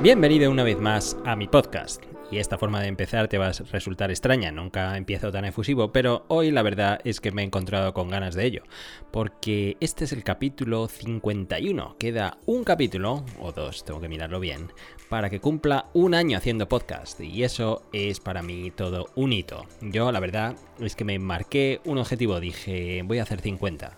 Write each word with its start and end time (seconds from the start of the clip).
Bienvenido 0.00 0.48
una 0.52 0.62
vez 0.62 0.78
más 0.78 1.16
a 1.24 1.34
mi 1.34 1.48
podcast. 1.48 2.04
Y 2.30 2.38
esta 2.38 2.56
forma 2.56 2.80
de 2.80 2.86
empezar 2.86 3.26
te 3.26 3.36
va 3.36 3.48
a 3.48 3.52
resultar 3.72 4.12
extraña, 4.12 4.52
nunca 4.52 4.96
empiezo 4.96 5.32
tan 5.32 5.44
efusivo, 5.44 5.90
pero 5.90 6.24
hoy 6.28 6.52
la 6.52 6.62
verdad 6.62 7.00
es 7.02 7.20
que 7.20 7.32
me 7.32 7.42
he 7.42 7.44
encontrado 7.44 7.92
con 7.94 8.08
ganas 8.08 8.36
de 8.36 8.44
ello, 8.44 8.62
porque 9.10 9.76
este 9.80 10.04
es 10.04 10.12
el 10.12 10.22
capítulo 10.22 10.86
51, 10.86 11.96
queda 11.98 12.38
un 12.46 12.62
capítulo, 12.62 13.24
o 13.40 13.50
dos, 13.50 13.84
tengo 13.84 14.00
que 14.00 14.08
mirarlo 14.08 14.38
bien, 14.38 14.70
para 15.08 15.30
que 15.30 15.40
cumpla 15.40 15.86
un 15.94 16.14
año 16.14 16.38
haciendo 16.38 16.68
podcast, 16.68 17.18
y 17.20 17.42
eso 17.42 17.82
es 17.92 18.20
para 18.20 18.42
mí 18.42 18.70
todo 18.70 19.08
un 19.16 19.32
hito. 19.32 19.64
Yo 19.80 20.12
la 20.12 20.20
verdad 20.20 20.54
es 20.78 20.94
que 20.94 21.04
me 21.04 21.18
marqué 21.18 21.80
un 21.86 21.98
objetivo, 21.98 22.38
dije 22.38 23.02
voy 23.04 23.18
a 23.18 23.24
hacer 23.24 23.40
50 23.40 23.96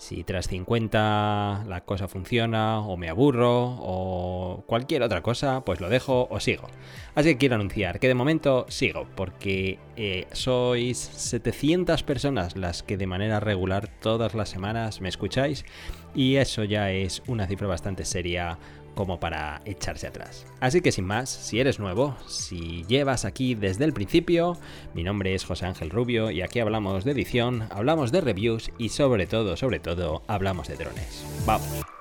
si 0.00 0.24
tras 0.24 0.48
50 0.48 1.64
la 1.68 1.82
cosa 1.82 2.08
funciona 2.08 2.80
o 2.80 2.96
me 2.96 3.10
aburro 3.10 3.76
o 3.80 4.64
cualquier 4.66 5.02
otra 5.02 5.20
cosa, 5.20 5.62
pues 5.62 5.78
lo 5.78 5.90
dejo 5.90 6.26
o 6.30 6.40
sigo. 6.40 6.68
Así 7.14 7.28
que 7.32 7.36
quiero 7.36 7.56
anunciar 7.56 8.00
que 8.00 8.08
de 8.08 8.14
momento 8.14 8.64
sigo, 8.70 9.06
porque 9.14 9.78
eh, 9.96 10.26
sois 10.32 10.96
700 10.96 12.02
personas 12.02 12.56
las 12.56 12.82
que 12.82 12.96
de 12.96 13.06
manera 13.06 13.40
regular 13.40 13.88
todas 13.88 14.34
las 14.34 14.48
semanas 14.48 15.02
me 15.02 15.10
escucháis 15.10 15.66
y 16.14 16.36
eso 16.36 16.64
ya 16.64 16.90
es 16.90 17.22
una 17.26 17.46
cifra 17.46 17.68
bastante 17.68 18.06
seria 18.06 18.58
como 18.94 19.20
para 19.20 19.60
echarse 19.64 20.06
atrás. 20.06 20.46
Así 20.60 20.80
que 20.80 20.92
sin 20.92 21.04
más, 21.04 21.30
si 21.30 21.60
eres 21.60 21.78
nuevo, 21.78 22.16
si 22.26 22.84
llevas 22.86 23.24
aquí 23.24 23.54
desde 23.54 23.84
el 23.84 23.92
principio, 23.92 24.56
mi 24.94 25.02
nombre 25.02 25.34
es 25.34 25.44
José 25.44 25.66
Ángel 25.66 25.90
Rubio 25.90 26.30
y 26.30 26.42
aquí 26.42 26.60
hablamos 26.60 27.04
de 27.04 27.12
edición, 27.12 27.66
hablamos 27.70 28.12
de 28.12 28.20
reviews 28.20 28.70
y 28.78 28.90
sobre 28.90 29.26
todo, 29.26 29.56
sobre 29.56 29.80
todo, 29.80 30.22
hablamos 30.26 30.68
de 30.68 30.76
drones. 30.76 31.24
Vamos. 31.46 31.99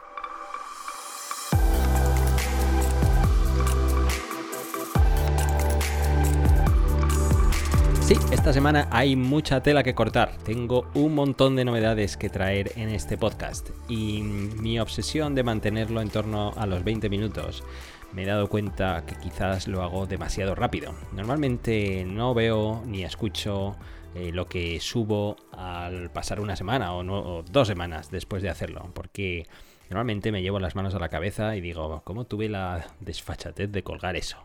Sí, 8.09 8.15
esta 8.31 8.51
semana 8.53 8.87
hay 8.89 9.15
mucha 9.15 9.61
tela 9.61 9.83
que 9.83 9.93
cortar. 9.93 10.35
Tengo 10.43 10.89
un 10.95 11.13
montón 11.13 11.55
de 11.55 11.63
novedades 11.63 12.17
que 12.17 12.27
traer 12.27 12.71
en 12.75 12.89
este 12.89 13.19
podcast 13.19 13.69
y 13.87 14.23
mi 14.23 14.79
obsesión 14.79 15.35
de 15.35 15.43
mantenerlo 15.43 16.01
en 16.01 16.09
torno 16.09 16.51
a 16.57 16.65
los 16.65 16.83
20 16.83 17.07
minutos 17.07 17.63
me 18.11 18.23
he 18.23 18.25
dado 18.25 18.49
cuenta 18.49 19.05
que 19.05 19.13
quizás 19.13 19.67
lo 19.67 19.83
hago 19.83 20.07
demasiado 20.07 20.55
rápido. 20.55 20.95
Normalmente 21.11 22.03
no 22.03 22.33
veo 22.33 22.81
ni 22.87 23.03
escucho 23.03 23.75
eh, 24.15 24.31
lo 24.33 24.47
que 24.47 24.79
subo 24.79 25.35
al 25.51 26.09
pasar 26.09 26.39
una 26.39 26.55
semana 26.55 26.95
o, 26.95 27.05
o 27.05 27.43
dos 27.43 27.67
semanas 27.67 28.09
después 28.09 28.41
de 28.41 28.49
hacerlo, 28.49 28.89
porque 28.95 29.45
normalmente 29.91 30.31
me 30.31 30.41
llevo 30.41 30.59
las 30.59 30.73
manos 30.73 30.95
a 30.95 30.99
la 30.99 31.09
cabeza 31.09 31.55
y 31.55 31.61
digo, 31.61 32.01
¿cómo 32.05 32.25
tuve 32.25 32.49
la 32.49 32.87
desfachatez 33.01 33.71
de 33.71 33.83
colgar 33.83 34.15
eso? 34.15 34.39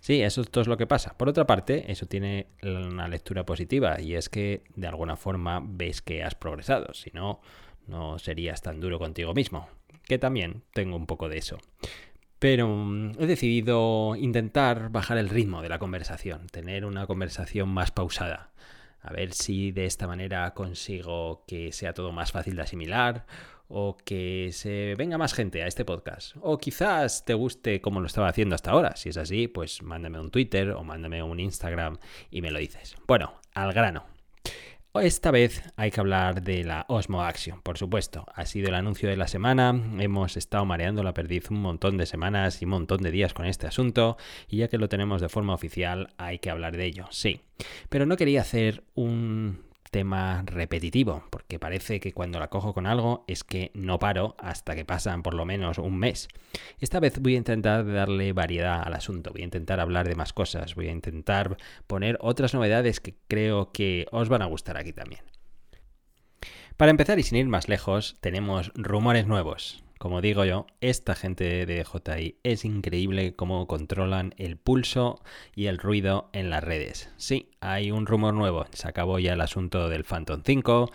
Sí, 0.00 0.22
eso 0.22 0.42
es 0.42 0.66
lo 0.66 0.76
que 0.76 0.86
pasa. 0.86 1.16
Por 1.16 1.28
otra 1.28 1.46
parte, 1.46 1.90
eso 1.90 2.06
tiene 2.06 2.48
una 2.62 3.08
lectura 3.08 3.44
positiva 3.44 4.00
y 4.00 4.14
es 4.14 4.28
que 4.28 4.62
de 4.74 4.86
alguna 4.86 5.16
forma 5.16 5.60
ves 5.64 6.00
que 6.02 6.22
has 6.22 6.34
progresado, 6.34 6.94
si 6.94 7.10
no, 7.12 7.40
no 7.86 8.18
serías 8.18 8.62
tan 8.62 8.80
duro 8.80 8.98
contigo 8.98 9.34
mismo, 9.34 9.68
que 10.04 10.18
también 10.18 10.62
tengo 10.72 10.96
un 10.96 11.06
poco 11.06 11.28
de 11.28 11.38
eso. 11.38 11.58
Pero 12.38 12.68
mm, 12.68 13.12
he 13.18 13.26
decidido 13.26 14.14
intentar 14.16 14.90
bajar 14.90 15.18
el 15.18 15.28
ritmo 15.28 15.62
de 15.62 15.68
la 15.68 15.78
conversación, 15.78 16.46
tener 16.48 16.84
una 16.84 17.06
conversación 17.06 17.68
más 17.68 17.90
pausada. 17.90 18.50
A 19.00 19.12
ver 19.12 19.32
si 19.32 19.70
de 19.70 19.86
esta 19.86 20.06
manera 20.06 20.52
consigo 20.52 21.44
que 21.46 21.72
sea 21.72 21.94
todo 21.94 22.12
más 22.12 22.32
fácil 22.32 22.56
de 22.56 22.62
asimilar 22.62 23.26
o 23.68 23.96
que 23.96 24.50
se 24.52 24.94
venga 24.96 25.18
más 25.18 25.34
gente 25.34 25.62
a 25.62 25.66
este 25.66 25.84
podcast. 25.84 26.36
O 26.40 26.58
quizás 26.58 27.24
te 27.24 27.34
guste 27.34 27.80
como 27.80 28.00
lo 28.00 28.06
estaba 28.06 28.28
haciendo 28.28 28.54
hasta 28.54 28.70
ahora. 28.70 28.96
Si 28.96 29.08
es 29.08 29.16
así, 29.16 29.48
pues 29.48 29.82
mándame 29.82 30.20
un 30.20 30.30
Twitter 30.30 30.70
o 30.70 30.84
mándame 30.84 31.22
un 31.22 31.40
Instagram 31.40 31.98
y 32.30 32.42
me 32.42 32.50
lo 32.50 32.58
dices. 32.58 32.96
Bueno, 33.06 33.34
al 33.54 33.72
grano. 33.72 34.04
Esta 35.02 35.30
vez 35.30 35.62
hay 35.76 35.90
que 35.90 36.00
hablar 36.00 36.42
de 36.42 36.64
la 36.64 36.86
Osmo 36.88 37.22
Action, 37.22 37.60
por 37.60 37.76
supuesto. 37.76 38.24
Ha 38.34 38.46
sido 38.46 38.68
el 38.68 38.74
anuncio 38.74 39.10
de 39.10 39.16
la 39.16 39.28
semana, 39.28 39.78
hemos 39.98 40.38
estado 40.38 40.64
mareando 40.64 41.02
la 41.02 41.12
perdiz 41.12 41.50
un 41.50 41.60
montón 41.60 41.98
de 41.98 42.06
semanas 42.06 42.62
y 42.62 42.64
un 42.64 42.70
montón 42.70 43.02
de 43.02 43.10
días 43.10 43.34
con 43.34 43.44
este 43.44 43.66
asunto, 43.66 44.16
y 44.48 44.58
ya 44.58 44.68
que 44.68 44.78
lo 44.78 44.88
tenemos 44.88 45.20
de 45.20 45.28
forma 45.28 45.52
oficial, 45.52 46.14
hay 46.16 46.38
que 46.38 46.48
hablar 46.48 46.78
de 46.78 46.86
ello, 46.86 47.08
sí. 47.10 47.42
Pero 47.90 48.06
no 48.06 48.16
quería 48.16 48.40
hacer 48.40 48.84
un 48.94 49.65
tema 49.90 50.42
repetitivo, 50.46 51.24
porque 51.30 51.58
parece 51.58 52.00
que 52.00 52.12
cuando 52.12 52.38
la 52.38 52.48
cojo 52.48 52.74
con 52.74 52.86
algo 52.86 53.24
es 53.26 53.44
que 53.44 53.70
no 53.74 53.98
paro 53.98 54.36
hasta 54.38 54.74
que 54.74 54.84
pasan 54.84 55.22
por 55.22 55.34
lo 55.34 55.44
menos 55.44 55.78
un 55.78 55.98
mes. 55.98 56.28
Esta 56.80 57.00
vez 57.00 57.20
voy 57.20 57.34
a 57.34 57.38
intentar 57.38 57.90
darle 57.90 58.32
variedad 58.32 58.82
al 58.82 58.94
asunto, 58.94 59.30
voy 59.32 59.42
a 59.42 59.44
intentar 59.44 59.80
hablar 59.80 60.08
de 60.08 60.14
más 60.14 60.32
cosas, 60.32 60.74
voy 60.74 60.88
a 60.88 60.92
intentar 60.92 61.56
poner 61.86 62.18
otras 62.20 62.54
novedades 62.54 63.00
que 63.00 63.14
creo 63.28 63.72
que 63.72 64.06
os 64.10 64.28
van 64.28 64.42
a 64.42 64.46
gustar 64.46 64.76
aquí 64.76 64.92
también. 64.92 65.22
Para 66.76 66.90
empezar 66.90 67.18
y 67.18 67.22
sin 67.22 67.38
ir 67.38 67.46
más 67.46 67.68
lejos, 67.68 68.16
tenemos 68.20 68.70
rumores 68.74 69.26
nuevos. 69.26 69.85
Como 69.98 70.20
digo 70.20 70.44
yo, 70.44 70.66
esta 70.82 71.14
gente 71.14 71.64
de 71.64 71.82
DJI 71.82 72.36
es 72.42 72.66
increíble 72.66 73.34
cómo 73.34 73.66
controlan 73.66 74.34
el 74.36 74.58
pulso 74.58 75.22
y 75.54 75.66
el 75.66 75.78
ruido 75.78 76.28
en 76.34 76.50
las 76.50 76.62
redes. 76.62 77.10
Sí, 77.16 77.50
hay 77.60 77.90
un 77.90 78.04
rumor 78.04 78.34
nuevo. 78.34 78.66
Se 78.72 78.88
acabó 78.88 79.18
ya 79.18 79.32
el 79.32 79.40
asunto 79.40 79.88
del 79.88 80.04
Phantom 80.04 80.42
5. 80.44 80.90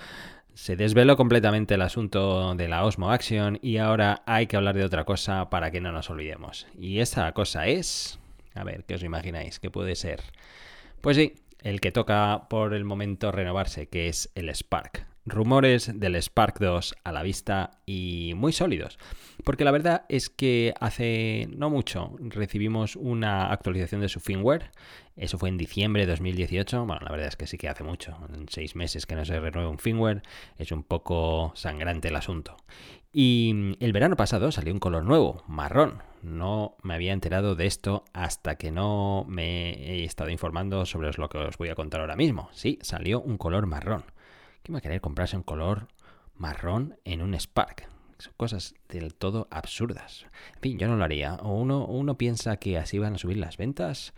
Se 0.53 0.75
desveló 0.75 1.17
completamente 1.17 1.73
el 1.73 1.81
asunto 1.81 2.53
de 2.53 2.67
la 2.67 2.85
Osmo 2.85 3.11
Action 3.11 3.57
y 3.63 3.77
ahora 3.77 4.21
hay 4.27 4.45
que 4.45 4.57
hablar 4.57 4.75
de 4.75 4.85
otra 4.85 5.03
cosa 5.03 5.49
para 5.49 5.71
que 5.71 5.81
no 5.81 5.91
nos 5.91 6.11
olvidemos. 6.11 6.67
Y 6.77 6.99
esa 6.99 7.31
cosa 7.31 7.65
es... 7.67 8.19
A 8.53 8.63
ver, 8.63 8.83
¿qué 8.83 8.95
os 8.95 9.03
imagináis? 9.03 9.59
¿Qué 9.59 9.71
puede 9.71 9.95
ser? 9.95 10.21
Pues 10.99 11.17
sí, 11.17 11.33
el 11.63 11.81
que 11.81 11.91
toca 11.91 12.47
por 12.49 12.75
el 12.75 12.83
momento 12.83 13.31
renovarse, 13.31 13.87
que 13.87 14.09
es 14.09 14.29
el 14.35 14.49
Spark 14.49 15.10
rumores 15.25 15.91
del 15.99 16.15
Spark 16.15 16.59
2 16.59 16.95
a 17.03 17.11
la 17.11 17.23
vista 17.23 17.71
y 17.85 18.33
muy 18.35 18.51
sólidos. 18.51 18.97
Porque 19.43 19.63
la 19.63 19.71
verdad 19.71 20.05
es 20.09 20.29
que 20.29 20.73
hace 20.79 21.47
no 21.55 21.69
mucho 21.69 22.15
recibimos 22.19 22.95
una 22.95 23.51
actualización 23.51 24.01
de 24.01 24.09
su 24.09 24.19
firmware. 24.19 24.71
Eso 25.15 25.37
fue 25.37 25.49
en 25.49 25.57
diciembre 25.57 26.05
de 26.05 26.11
2018. 26.11 26.85
Bueno, 26.85 27.01
la 27.03 27.11
verdad 27.11 27.27
es 27.27 27.35
que 27.35 27.47
sí 27.47 27.57
que 27.57 27.69
hace 27.69 27.83
mucho. 27.83 28.17
En 28.33 28.47
seis 28.49 28.75
meses 28.75 29.05
que 29.05 29.15
no 29.15 29.25
se 29.25 29.39
renueva 29.39 29.69
un 29.69 29.79
firmware. 29.79 30.21
Es 30.57 30.71
un 30.71 30.83
poco 30.83 31.51
sangrante 31.55 32.07
el 32.07 32.15
asunto. 32.15 32.57
Y 33.13 33.75
el 33.79 33.91
verano 33.91 34.15
pasado 34.15 34.51
salió 34.51 34.73
un 34.73 34.79
color 34.79 35.03
nuevo, 35.03 35.43
marrón. 35.47 36.01
No 36.21 36.77
me 36.81 36.93
había 36.93 37.13
enterado 37.13 37.55
de 37.55 37.65
esto 37.65 38.05
hasta 38.13 38.55
que 38.55 38.71
no 38.71 39.25
me 39.27 39.71
he 39.71 40.03
estado 40.05 40.29
informando 40.29 40.85
sobre 40.85 41.11
lo 41.17 41.29
que 41.29 41.39
os 41.39 41.57
voy 41.57 41.69
a 41.69 41.75
contar 41.75 42.01
ahora 42.01 42.15
mismo. 42.15 42.49
Sí, 42.53 42.79
salió 42.81 43.19
un 43.19 43.37
color 43.37 43.65
marrón. 43.65 44.05
¿Quién 44.63 44.75
va 44.75 44.79
a 44.79 44.81
querer 44.81 45.01
comprarse 45.01 45.35
un 45.35 45.43
color 45.43 45.87
marrón 46.35 46.97
en 47.03 47.21
un 47.21 47.33
Spark? 47.39 47.89
Son 48.19 48.33
cosas 48.37 48.75
del 48.89 49.15
todo 49.15 49.47
absurdas. 49.49 50.27
En 50.55 50.61
fin, 50.61 50.77
yo 50.77 50.87
no 50.87 50.95
lo 50.95 51.03
haría. 51.03 51.35
O 51.35 51.55
uno, 51.55 51.87
uno 51.87 52.17
piensa 52.17 52.57
que 52.57 52.77
así 52.77 52.99
van 52.99 53.15
a 53.15 53.17
subir 53.17 53.37
las 53.37 53.57
ventas. 53.57 54.13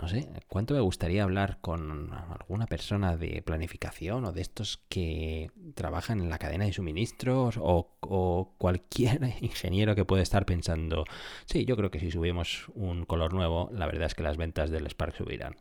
No 0.00 0.08
sé, 0.08 0.28
¿cuánto 0.46 0.74
me 0.74 0.80
gustaría 0.80 1.24
hablar 1.24 1.58
con 1.60 2.12
alguna 2.12 2.66
persona 2.66 3.16
de 3.16 3.42
planificación 3.42 4.24
o 4.24 4.32
de 4.32 4.40
estos 4.40 4.80
que 4.88 5.50
trabajan 5.74 6.20
en 6.20 6.30
la 6.30 6.38
cadena 6.38 6.64
de 6.64 6.72
suministros 6.72 7.56
o, 7.58 7.96
o, 8.00 8.54
cualquier 8.58 9.34
ingeniero 9.42 9.96
que 9.96 10.04
puede 10.04 10.22
estar 10.22 10.46
pensando, 10.46 11.04
sí, 11.46 11.64
yo 11.64 11.76
creo 11.76 11.90
que 11.90 11.98
si 11.98 12.12
subimos 12.12 12.68
un 12.74 13.04
color 13.06 13.34
nuevo, 13.34 13.70
la 13.72 13.86
verdad 13.86 14.06
es 14.06 14.14
que 14.14 14.22
las 14.22 14.36
ventas 14.36 14.70
del 14.70 14.86
Spark 14.86 15.16
subirán. 15.16 15.56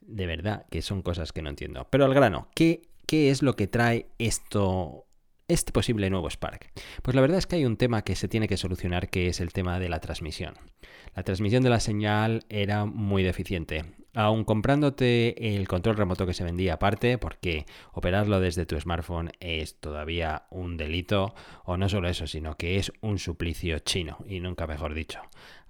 De 0.00 0.26
verdad 0.26 0.66
que 0.68 0.82
son 0.82 1.00
cosas 1.02 1.32
que 1.32 1.42
no 1.42 1.48
entiendo. 1.48 1.86
Pero 1.88 2.06
al 2.06 2.14
grano, 2.14 2.48
¿qué 2.54 2.82
¿Qué 3.06 3.30
es 3.30 3.40
lo 3.40 3.54
que 3.54 3.68
trae 3.68 4.08
esto, 4.18 5.06
este 5.46 5.70
posible 5.70 6.10
nuevo 6.10 6.28
Spark? 6.28 6.72
Pues 7.02 7.14
la 7.14 7.20
verdad 7.20 7.38
es 7.38 7.46
que 7.46 7.54
hay 7.54 7.64
un 7.64 7.76
tema 7.76 8.02
que 8.02 8.16
se 8.16 8.26
tiene 8.26 8.48
que 8.48 8.56
solucionar 8.56 9.10
que 9.10 9.28
es 9.28 9.40
el 9.40 9.52
tema 9.52 9.78
de 9.78 9.88
la 9.88 10.00
transmisión. 10.00 10.54
La 11.14 11.22
transmisión 11.22 11.62
de 11.62 11.70
la 11.70 11.78
señal 11.78 12.44
era 12.48 12.84
muy 12.84 13.22
deficiente. 13.22 13.84
Aun 14.12 14.44
comprándote 14.44 15.56
el 15.56 15.68
control 15.68 15.96
remoto 15.96 16.26
que 16.26 16.34
se 16.34 16.42
vendía 16.42 16.74
aparte, 16.74 17.16
porque 17.16 17.66
operarlo 17.92 18.40
desde 18.40 18.66
tu 18.66 18.80
smartphone 18.80 19.30
es 19.38 19.78
todavía 19.78 20.46
un 20.50 20.76
delito, 20.76 21.34
o 21.64 21.76
no 21.76 21.88
solo 21.88 22.08
eso, 22.08 22.26
sino 22.26 22.56
que 22.56 22.76
es 22.76 22.92
un 23.02 23.18
suplicio 23.18 23.78
chino, 23.80 24.18
y 24.26 24.40
nunca 24.40 24.66
mejor 24.66 24.94
dicho. 24.94 25.20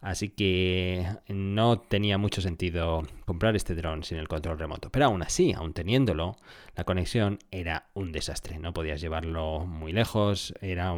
Así 0.00 0.28
que 0.28 1.06
no 1.28 1.80
tenía 1.80 2.18
mucho 2.18 2.40
sentido 2.40 3.02
comprar 3.24 3.56
este 3.56 3.74
dron 3.74 4.04
sin 4.04 4.18
el 4.18 4.28
control 4.28 4.58
remoto. 4.58 4.90
Pero 4.90 5.06
aún 5.06 5.22
así, 5.22 5.52
aún 5.52 5.72
teniéndolo, 5.72 6.36
la 6.76 6.84
conexión 6.84 7.38
era 7.50 7.88
un 7.94 8.12
desastre. 8.12 8.58
No 8.58 8.72
podías 8.72 9.00
llevarlo 9.00 9.64
muy 9.66 9.92
lejos, 9.92 10.54
era, 10.60 10.94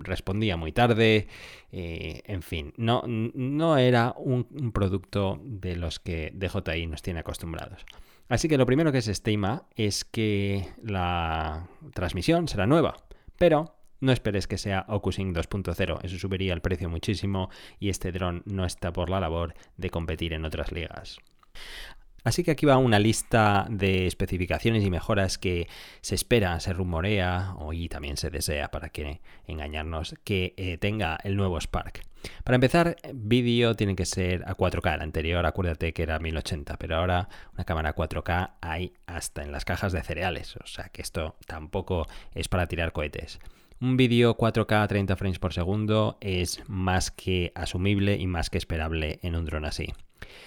respondía 0.00 0.56
muy 0.56 0.72
tarde, 0.72 1.26
eh, 1.72 2.22
en 2.26 2.42
fin, 2.42 2.72
no, 2.76 3.02
no 3.06 3.78
era 3.78 4.14
un, 4.16 4.44
producto 4.72 5.40
de 5.42 5.76
los 5.76 5.98
que 5.98 6.30
DJI 6.34 6.86
nos 6.86 7.02
tiene 7.02 7.20
acostumbrados. 7.20 7.84
Así 8.28 8.48
que 8.48 8.58
lo 8.58 8.66
primero 8.66 8.92
que 8.92 9.02
se 9.02 9.12
estima 9.12 9.66
es 9.74 10.04
que 10.04 10.68
la 10.82 11.68
transmisión 11.92 12.48
será 12.48 12.66
nueva, 12.66 12.96
pero 13.38 13.74
No 14.00 14.12
esperes 14.12 14.46
que 14.46 14.58
sea 14.58 14.84
OcuSync 14.88 15.36
2.0, 15.36 16.00
eso 16.02 16.18
subiría 16.18 16.52
el 16.52 16.60
precio 16.60 16.88
muchísimo 16.88 17.50
y 17.78 17.88
este 17.88 18.12
dron 18.12 18.42
no 18.44 18.64
está 18.64 18.92
por 18.92 19.10
la 19.10 19.20
labor 19.20 19.54
de 19.76 19.90
competir 19.90 20.32
en 20.32 20.44
otras 20.44 20.72
ligas. 20.72 21.18
Así 22.24 22.42
que 22.42 22.52
aquí 22.52 22.64
va 22.64 22.78
una 22.78 22.98
lista 22.98 23.66
de 23.68 24.06
especificaciones 24.06 24.82
y 24.82 24.90
mejoras 24.90 25.36
que 25.36 25.68
se 26.00 26.14
espera, 26.14 26.58
se 26.58 26.72
rumorea 26.72 27.54
y 27.72 27.90
también 27.90 28.16
se 28.16 28.30
desea, 28.30 28.70
para 28.70 28.88
que 28.88 29.20
engañarnos, 29.46 30.14
que 30.24 30.54
eh, 30.56 30.78
tenga 30.78 31.18
el 31.22 31.36
nuevo 31.36 31.60
Spark. 31.60 32.00
Para 32.42 32.54
empezar, 32.54 32.96
vídeo 33.12 33.74
tiene 33.74 33.94
que 33.94 34.06
ser 34.06 34.42
a 34.46 34.56
4K. 34.56 34.94
El 34.94 35.02
anterior, 35.02 35.44
acuérdate 35.44 35.92
que 35.92 36.02
era 36.02 36.18
1080, 36.18 36.78
pero 36.78 36.96
ahora 36.96 37.28
una 37.52 37.64
cámara 37.64 37.94
4K 37.94 38.54
hay 38.62 38.94
hasta 39.04 39.42
en 39.42 39.52
las 39.52 39.66
cajas 39.66 39.92
de 39.92 40.02
cereales. 40.02 40.56
O 40.56 40.66
sea 40.66 40.88
que 40.88 41.02
esto 41.02 41.36
tampoco 41.46 42.06
es 42.34 42.48
para 42.48 42.66
tirar 42.66 42.92
cohetes. 42.92 43.38
Un 43.80 43.96
vídeo 43.96 44.36
4K 44.36 44.82
a 44.82 44.88
30 44.88 45.16
frames 45.16 45.38
por 45.38 45.52
segundo 45.52 46.16
es 46.20 46.62
más 46.68 47.10
que 47.10 47.52
asumible 47.54 48.16
y 48.16 48.26
más 48.26 48.48
que 48.48 48.58
esperable 48.58 49.18
en 49.22 49.36
un 49.36 49.44
dron 49.44 49.64
así. 49.64 49.92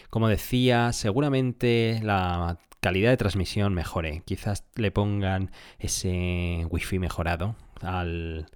Como 0.10 0.28
decía, 0.28 0.94
seguramente 0.94 2.00
la 2.04 2.60
calidad 2.80 3.10
de 3.10 3.18
transmisión 3.18 3.74
mejore. 3.74 4.24
Quizás 4.26 4.66
le 4.76 4.92
pongan 4.92 5.52
ese 5.80 6.66
wifi 6.70 7.00
mejorado 7.00 7.56
al 7.82 8.48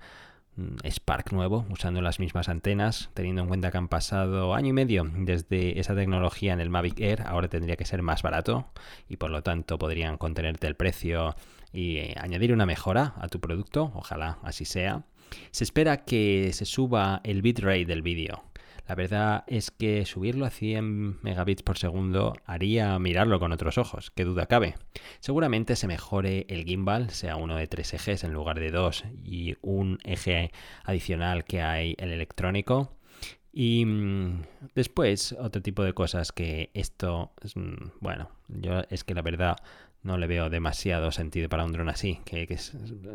Spark 0.89 1.31
nuevo, 1.31 1.65
usando 1.69 2.01
las 2.01 2.19
mismas 2.19 2.49
antenas, 2.49 3.09
teniendo 3.13 3.41
en 3.41 3.47
cuenta 3.47 3.71
que 3.71 3.77
han 3.77 3.87
pasado 3.87 4.53
año 4.53 4.69
y 4.69 4.73
medio 4.73 5.09
desde 5.15 5.79
esa 5.79 5.95
tecnología 5.95 6.53
en 6.53 6.59
el 6.59 6.69
Mavic 6.69 6.99
Air, 6.99 7.23
ahora 7.25 7.47
tendría 7.47 7.77
que 7.77 7.85
ser 7.85 8.01
más 8.01 8.21
barato 8.21 8.67
y 9.07 9.17
por 9.17 9.31
lo 9.31 9.43
tanto 9.43 9.79
podrían 9.79 10.17
contenerte 10.17 10.67
el 10.67 10.75
precio 10.75 11.35
y 11.73 11.97
eh, 11.97 12.15
añadir 12.19 12.53
una 12.53 12.65
mejora 12.65 13.13
a 13.17 13.27
tu 13.27 13.39
producto, 13.39 13.91
ojalá 13.95 14.39
así 14.43 14.65
sea. 14.65 15.03
Se 15.51 15.63
espera 15.63 16.03
que 16.03 16.51
se 16.53 16.65
suba 16.65 17.21
el 17.23 17.41
bitrate 17.41 17.85
del 17.85 18.01
vídeo. 18.01 18.43
La 18.91 18.95
verdad 18.95 19.45
es 19.47 19.71
que 19.71 20.05
subirlo 20.05 20.45
a 20.45 20.49
100 20.49 21.23
megabits 21.23 21.63
por 21.63 21.77
segundo 21.77 22.33
haría 22.43 22.99
mirarlo 22.99 23.39
con 23.39 23.53
otros 23.53 23.77
ojos, 23.77 24.11
qué 24.11 24.25
duda 24.25 24.47
cabe. 24.47 24.75
Seguramente 25.21 25.77
se 25.77 25.87
mejore 25.87 26.45
el 26.49 26.65
gimbal, 26.65 27.09
sea 27.09 27.37
uno 27.37 27.55
de 27.55 27.67
tres 27.67 27.93
ejes 27.93 28.25
en 28.25 28.33
lugar 28.33 28.59
de 28.59 28.69
dos 28.69 29.05
y 29.23 29.55
un 29.61 29.99
eje 30.03 30.51
adicional 30.83 31.45
que 31.45 31.61
hay 31.61 31.95
el 31.99 32.11
electrónico. 32.11 32.97
Y 33.53 33.85
mm, 33.85 34.41
después 34.75 35.37
otro 35.39 35.61
tipo 35.61 35.85
de 35.85 35.93
cosas 35.93 36.33
que 36.33 36.69
esto, 36.73 37.31
mm, 37.55 37.91
bueno, 38.01 38.29
yo 38.49 38.81
es 38.89 39.05
que 39.05 39.13
la 39.13 39.21
verdad 39.21 39.55
no 40.03 40.17
le 40.17 40.27
veo 40.27 40.49
demasiado 40.49 41.11
sentido 41.11 41.47
para 41.47 41.63
un 41.63 41.71
dron 41.71 41.89
así, 41.89 42.19
que, 42.25 42.57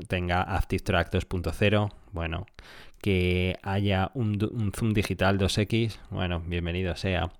tenga 0.08 0.42
Active 0.42 0.82
Track 0.82 1.12
2.0, 1.12 1.92
bueno, 2.12 2.46
que 3.00 3.58
haya 3.62 4.10
un, 4.14 4.38
zoom 4.74 4.92
digital 4.92 5.38
2X, 5.38 5.98
bueno, 6.10 6.40
bienvenido 6.40 6.96
sea, 6.96 7.30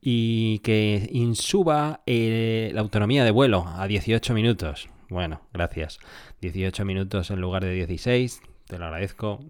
y 0.00 0.58
que 0.60 1.08
insuba 1.12 2.00
eh, 2.06 2.70
la 2.74 2.80
autonomía 2.80 3.24
de 3.24 3.30
vuelo 3.30 3.66
a 3.66 3.86
18 3.86 4.34
minutos. 4.34 4.88
Bueno, 5.08 5.40
gracias. 5.52 5.98
18 6.40 6.84
minutos 6.84 7.30
en 7.30 7.40
lugar 7.40 7.64
de 7.64 7.72
16, 7.72 8.42
te 8.66 8.78
lo 8.78 8.86
agradezco, 8.86 9.40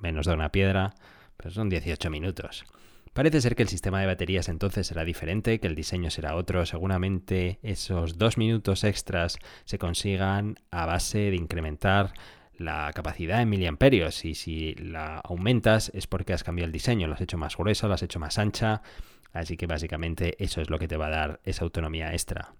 menos 0.00 0.26
de 0.26 0.34
una 0.34 0.50
piedra, 0.50 0.94
pero 1.36 1.50
son 1.50 1.68
18 1.68 2.10
minutos. 2.10 2.64
Parece 3.12 3.42
ser 3.42 3.54
que 3.54 3.62
el 3.62 3.68
sistema 3.68 4.00
de 4.00 4.06
baterías 4.06 4.48
entonces 4.48 4.86
será 4.86 5.04
diferente, 5.04 5.60
que 5.60 5.66
el 5.66 5.74
diseño 5.74 6.10
será 6.10 6.34
otro. 6.34 6.64
Seguramente 6.64 7.58
esos 7.62 8.16
dos 8.16 8.38
minutos 8.38 8.84
extras 8.84 9.38
se 9.64 9.78
consigan 9.78 10.56
a 10.70 10.86
base 10.86 11.30
de 11.30 11.36
incrementar 11.36 12.14
la 12.56 12.90
capacidad 12.94 13.40
en 13.40 13.48
miliamperios 13.48 14.24
y 14.24 14.34
si 14.34 14.74
la 14.74 15.18
aumentas 15.18 15.90
es 15.94 16.06
porque 16.06 16.32
has 16.32 16.44
cambiado 16.44 16.66
el 16.66 16.72
diseño, 16.72 17.06
lo 17.06 17.14
has 17.14 17.20
hecho 17.20 17.38
más 17.38 17.56
grueso, 17.56 17.88
lo 17.88 17.94
has 17.94 18.02
hecho 18.02 18.20
más 18.20 18.38
ancha, 18.38 18.82
así 19.32 19.56
que 19.56 19.66
básicamente 19.66 20.36
eso 20.42 20.60
es 20.60 20.70
lo 20.70 20.78
que 20.78 20.88
te 20.88 20.96
va 20.96 21.06
a 21.06 21.10
dar 21.10 21.40
esa 21.44 21.64
autonomía 21.64 22.12
extra. 22.12 22.54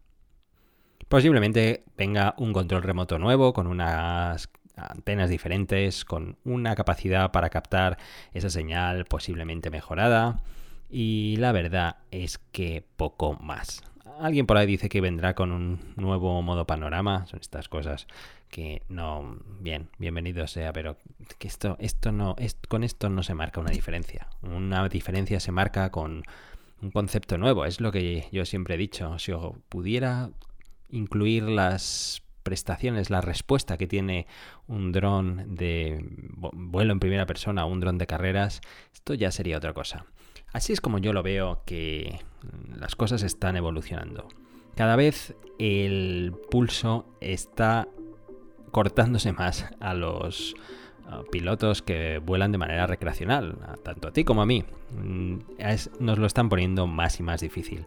Posiblemente 1.09 1.85
venga 1.97 2.35
un 2.39 2.53
control 2.53 2.83
remoto 2.83 3.19
nuevo 3.19 3.53
con 3.53 3.67
unas 3.67 4.49
antenas 4.77 5.31
diferentes, 5.31 6.05
con 6.05 6.39
una 6.45 6.75
capacidad 6.75 7.31
para 7.33 7.51
captar 7.51 7.99
esa 8.33 8.51
señal 8.51 9.05
posiblemente 9.05 9.71
mejorada. 9.71 10.41
Y 10.89 11.37
la 11.37 11.53
verdad 11.53 11.97
es 12.11 12.39
que 12.39 12.85
poco 12.97 13.35
más. 13.35 13.83
Alguien 14.21 14.47
por 14.47 14.57
ahí 14.57 14.67
dice 14.67 14.89
que 14.89 15.01
vendrá 15.01 15.35
con 15.35 15.53
un 15.53 15.81
nuevo 15.97 16.41
modo 16.43 16.67
panorama. 16.67 17.27
Son 17.27 17.41
estas 17.41 17.69
cosas 17.69 18.07
que 18.53 18.83
no. 18.89 19.39
Bien, 19.61 19.89
bienvenido 19.99 20.47
sea, 20.47 20.73
pero 20.75 20.99
que 21.39 21.49
esto, 21.49 21.77
esto 21.81 22.13
no. 22.13 22.37
Con 22.69 22.85
esto 22.85 23.09
no 23.09 23.23
se 23.25 23.35
marca 23.35 23.61
una 23.61 23.71
diferencia. 23.71 24.29
Una 24.43 24.87
diferencia 24.89 25.41
se 25.41 25.51
marca 25.51 25.91
con 25.91 26.23
un 26.83 26.91
concepto 26.91 27.39
nuevo. 27.39 27.65
Es 27.65 27.81
lo 27.81 27.91
que 27.91 28.29
yo 28.31 28.45
siempre 28.45 28.75
he 28.75 28.79
dicho. 28.79 29.19
Si 29.19 29.33
pudiera 29.71 30.31
incluir 30.91 31.45
las 31.45 32.23
prestaciones, 32.43 33.09
la 33.09 33.23
respuesta 33.23 33.79
que 33.79 33.87
tiene 33.87 34.27
un 34.67 34.93
dron 34.93 35.55
de 35.55 36.05
vuelo 36.37 36.93
en 36.93 37.01
primera 37.01 37.25
persona 37.25 37.65
un 37.65 37.81
dron 37.81 37.97
de 37.97 38.07
carreras, 38.07 38.61
esto 38.93 39.15
ya 39.15 39.31
sería 39.31 39.57
otra 39.57 39.73
cosa. 39.73 40.05
Así 40.53 40.75
es 40.75 40.83
como 40.83 40.99
yo 40.99 41.15
lo 41.15 41.23
veo 41.23 41.63
que 41.65 42.21
las 42.79 42.97
cosas 42.97 43.23
están 43.23 43.57
evolucionando. 43.57 44.29
Cada 44.75 44.97
vez 44.97 45.35
el 45.59 46.35
pulso 46.51 47.07
está 47.21 47.89
cortándose 48.73 49.33
más 49.33 49.67
a 49.79 49.95
los 49.95 50.57
pilotos 51.31 51.83
que 51.83 52.19
vuelan 52.19 52.53
de 52.53 52.59
manera 52.59 52.87
recreacional, 52.87 53.57
tanto 53.83 54.09
a 54.09 54.13
ti 54.13 54.25
como 54.25 54.43
a 54.43 54.47
mí. 54.47 54.65
Mm, 54.91 55.39
nos 56.01 56.19
lo 56.19 56.27
están 56.27 56.49
poniendo 56.49 56.87
más 56.87 57.21
y 57.21 57.23
más 57.23 57.41
difícil. 57.41 57.85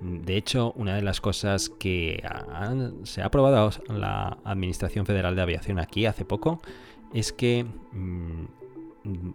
De 0.00 0.36
hecho, 0.36 0.72
una 0.76 0.94
de 0.94 1.02
las 1.02 1.20
cosas 1.20 1.68
que 1.68 2.22
se 3.04 3.22
ha 3.22 3.26
aprobado 3.26 3.70
la 3.88 4.38
Administración 4.44 5.04
Federal 5.04 5.36
de 5.36 5.42
Aviación 5.42 5.78
aquí 5.78 6.06
hace 6.06 6.24
poco 6.24 6.62
es 7.12 7.32
que 7.32 7.66
mm, 7.92 8.44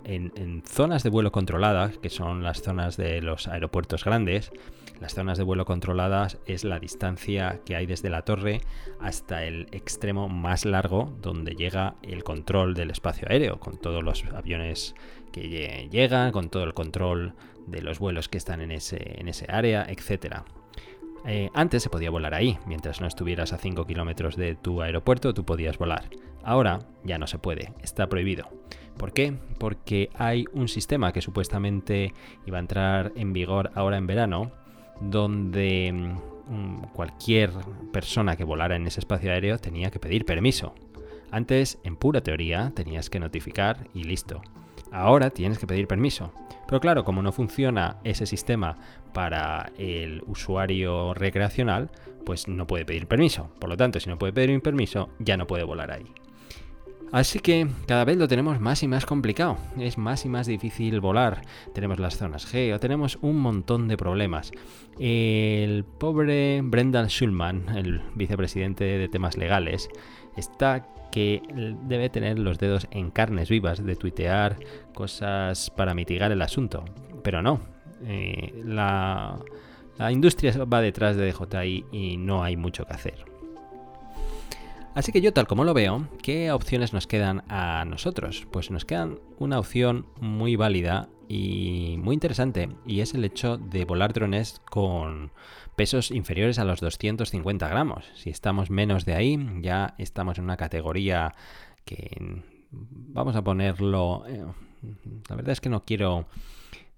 en, 0.06 0.64
zonas 0.66 1.04
de 1.04 1.10
vuelo 1.10 1.32
controladas, 1.32 1.98
que 1.98 2.10
son 2.10 2.44
las 2.44 2.62
zonas 2.62 2.98
de 2.98 3.22
los 3.22 3.48
aeropuertos 3.48 4.04
grandes, 4.04 4.52
las 5.00 5.14
zonas 5.14 5.38
de 5.38 5.44
vuelo 5.44 5.66
controladas 5.66 6.38
es 6.46 6.64
la 6.64 6.80
distancia 6.80 7.62
que 7.66 7.76
hay 7.76 7.86
desde 7.86 8.10
la 8.10 8.24
torre 8.24 8.62
hasta 9.00 9.44
el 9.44 9.68
extremo 9.72 10.30
más 10.30 10.66
largo 10.66 11.14
donde 11.22 11.56
llega 11.56 11.96
el 12.02 12.24
control 12.24 12.74
del 12.74 12.92
espacio 12.92 13.28
aéreo, 13.30 13.60
con 13.60 13.78
todos 13.78 14.04
los 14.04 14.24
aviones 14.26 14.96
que 15.32 15.88
llegan, 15.90 16.32
con 16.32 16.50
todo 16.50 16.64
el 16.64 16.74
control 16.74 17.34
de 17.68 17.82
los 17.82 18.00
vuelos 18.00 18.30
que 18.30 18.38
están 18.38 18.62
en 18.62 18.72
ese, 18.72 19.20
en 19.20 19.28
ese 19.28 19.46
área, 19.50 19.86
etc. 19.90 20.44
Eh, 21.26 21.50
antes 21.54 21.84
se 21.84 21.90
podía 21.90 22.12
volar 22.12 22.34
ahí, 22.34 22.58
mientras 22.68 23.02
no 23.02 23.08
estuvieras 23.08 23.52
a 23.52 23.58
5 23.58 23.86
kilómetros 23.86 24.36
de 24.36 24.56
tu 24.56 24.82
aeropuerto, 24.82 25.34
tú 25.34 25.44
podías 25.44 25.78
volar. 25.78 26.10
Ahora 26.44 26.80
ya 27.04 27.18
no 27.18 27.26
se 27.26 27.40
puede, 27.40 27.74
está 27.82 28.08
prohibido. 28.08 28.50
¿Por 28.98 29.12
qué? 29.12 29.34
Porque 29.60 30.10
hay 30.14 30.46
un 30.54 30.68
sistema 30.68 31.12
que 31.12 31.22
supuestamente 31.22 32.14
iba 32.46 32.58
a 32.58 32.62
entrar 32.62 33.12
en 33.16 33.34
vigor 33.34 33.72
ahora 33.74 33.98
en 33.98 34.08
verano, 34.08 34.52
donde 35.00 35.92
mm, 36.48 36.84
cualquier 36.94 37.52
persona 37.92 38.36
que 38.36 38.44
volara 38.44 38.76
en 38.76 38.88
ese 38.88 39.00
espacio 39.00 39.32
aéreo 39.32 39.58
tenía 39.58 39.92
que 39.92 40.00
pedir 40.00 40.26
permiso. 40.26 40.74
Antes, 41.32 41.80
en 41.84 41.96
pura 41.96 42.22
teoría, 42.22 42.72
tenías 42.76 43.10
que 43.10 43.20
notificar 43.20 43.88
y 43.94 44.04
listo. 44.04 44.42
Ahora 44.92 45.30
tienes 45.30 45.60
que 45.60 45.68
pedir 45.68 45.88
permiso. 45.88 46.32
Pero 46.68 46.80
claro, 46.80 47.04
como 47.04 47.22
no 47.22 47.32
funciona 47.32 47.98
ese 48.04 48.26
sistema 48.26 48.78
para 49.14 49.72
el 49.78 50.24
usuario 50.28 51.14
recreacional, 51.14 51.90
pues 52.26 52.48
no 52.48 52.66
puede 52.68 52.86
pedir 52.86 53.08
permiso. 53.08 53.50
Por 53.60 53.70
lo 53.70 53.78
tanto, 53.78 54.00
si 54.00 54.10
no 54.10 54.18
puede 54.18 54.34
pedir 54.34 54.52
un 54.52 54.62
permiso, 54.62 55.10
ya 55.20 55.38
no 55.38 55.48
puede 55.48 55.64
volar 55.64 55.92
ahí. 55.92 56.06
Así 57.16 57.40
que 57.40 57.66
cada 57.88 58.04
vez 58.04 58.18
lo 58.18 58.28
tenemos 58.28 58.60
más 58.60 58.84
y 58.84 58.90
más 58.90 59.06
complicado. 59.06 59.58
Es 59.80 59.98
más 59.98 60.26
y 60.26 60.28
más 60.28 60.48
difícil 60.48 61.00
volar. 61.00 61.44
Tenemos 61.74 61.98
las 61.98 62.18
zonas 62.18 62.46
geo, 62.46 62.78
tenemos 62.78 63.18
un 63.22 63.38
montón 63.38 63.88
de 63.88 63.96
problemas. 63.96 64.52
El 65.00 65.86
pobre 65.86 66.60
Brendan 66.62 67.08
Schulman, 67.08 67.70
el 67.78 68.02
vicepresidente 68.16 68.84
de 68.84 69.08
temas 69.08 69.38
legales, 69.38 69.88
está 70.36 70.90
que 71.10 71.42
debe 71.84 72.10
tener 72.10 72.38
los 72.38 72.60
dedos 72.60 72.86
en 72.92 73.12
carnes 73.12 73.48
vivas 73.48 73.86
de 73.86 73.96
tuitear 73.96 74.58
cosas 74.94 75.70
para 75.70 75.94
mitigar 75.94 76.34
el 76.34 76.42
asunto. 76.42 76.84
Pero 77.24 77.42
no. 77.42 77.62
Eh, 78.04 78.62
la, 78.66 79.40
la 79.98 80.12
industria 80.12 80.52
va 80.66 80.82
detrás 80.82 81.16
de 81.16 81.32
DJI 81.32 81.86
y 81.94 82.18
no 82.18 82.44
hay 82.44 82.58
mucho 82.58 82.84
que 82.84 82.94
hacer. 82.94 83.35
Así 84.96 85.12
que 85.12 85.20
yo 85.20 85.34
tal 85.34 85.46
como 85.46 85.66
lo 85.66 85.74
veo, 85.74 86.08
¿qué 86.24 86.54
opciones 86.54 86.94
nos 86.94 87.06
quedan 87.06 87.44
a 87.50 87.84
nosotros? 87.84 88.48
Pues 88.50 88.72
nos 88.72 88.86
quedan 88.86 89.20
una 89.40 89.60
opción 89.60 90.08
muy 90.22 90.56
válida 90.56 91.10
y 91.28 91.98
muy 92.00 92.14
interesante 92.14 92.70
y 92.88 93.02
es 93.02 93.14
el 93.14 93.26
hecho 93.26 93.58
de 93.58 93.84
volar 93.84 94.14
drones 94.14 94.62
con 94.72 95.34
pesos 95.76 96.12
inferiores 96.12 96.60
a 96.60 96.64
los 96.64 96.80
250 96.80 97.68
gramos. 97.68 98.06
Si 98.16 98.30
estamos 98.30 98.70
menos 98.70 99.04
de 99.04 99.16
ahí, 99.16 99.38
ya 99.60 99.96
estamos 99.98 100.38
en 100.38 100.46
una 100.46 100.56
categoría 100.56 101.34
que 101.84 102.44
vamos 102.72 103.36
a 103.36 103.44
ponerlo... 103.44 104.24
Eh, 104.30 104.46
la 105.28 105.36
verdad 105.36 105.52
es 105.52 105.60
que 105.60 105.70
no 105.70 105.84
quiero, 105.84 106.26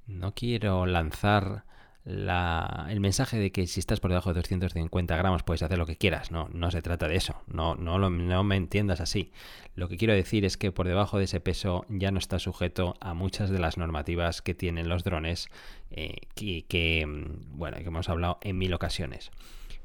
no 0.05 0.35
quiero 0.35 0.85
lanzar 0.85 1.63
el 2.07 2.99
mensaje 3.01 3.37
de 3.37 3.51
que 3.51 3.67
si 3.67 3.81
estás 3.81 3.99
por 3.99 4.11
debajo 4.11 4.29
de 4.29 4.39
250 4.39 5.17
gramos 5.17 5.43
puedes 5.43 5.61
hacer 5.61 5.77
lo 5.77 5.85
que 5.85 5.97
quieras. 5.97 6.31
No, 6.31 6.47
no 6.53 6.71
se 6.71 6.81
trata 6.81 7.07
de 7.07 7.17
eso. 7.17 7.35
No, 7.47 7.75
no, 7.75 7.97
no 7.97 8.43
me 8.43 8.55
entiendas 8.55 9.01
así. 9.01 9.31
Lo 9.75 9.89
que 9.89 9.97
quiero 9.97 10.13
decir 10.13 10.45
es 10.45 10.55
que 10.55 10.71
por 10.71 10.87
debajo 10.87 11.17
de 11.17 11.25
ese 11.25 11.41
peso 11.41 11.85
ya 11.89 12.11
no 12.11 12.19
está 12.19 12.39
sujeto 12.39 12.95
a 13.01 13.13
muchas 13.13 13.49
de 13.49 13.59
las 13.59 13.77
normativas 13.77 14.41
que 14.41 14.53
tienen 14.53 14.87
los 14.87 15.03
drones 15.03 15.49
eh, 15.91 16.15
que, 16.33 16.65
que, 16.65 17.05
mm, 17.05 17.57
bueno, 17.57 17.77
que 17.77 17.83
hemos 17.83 18.07
hablado 18.07 18.39
en 18.41 18.57
mil 18.57 18.73
ocasiones. 18.73 19.31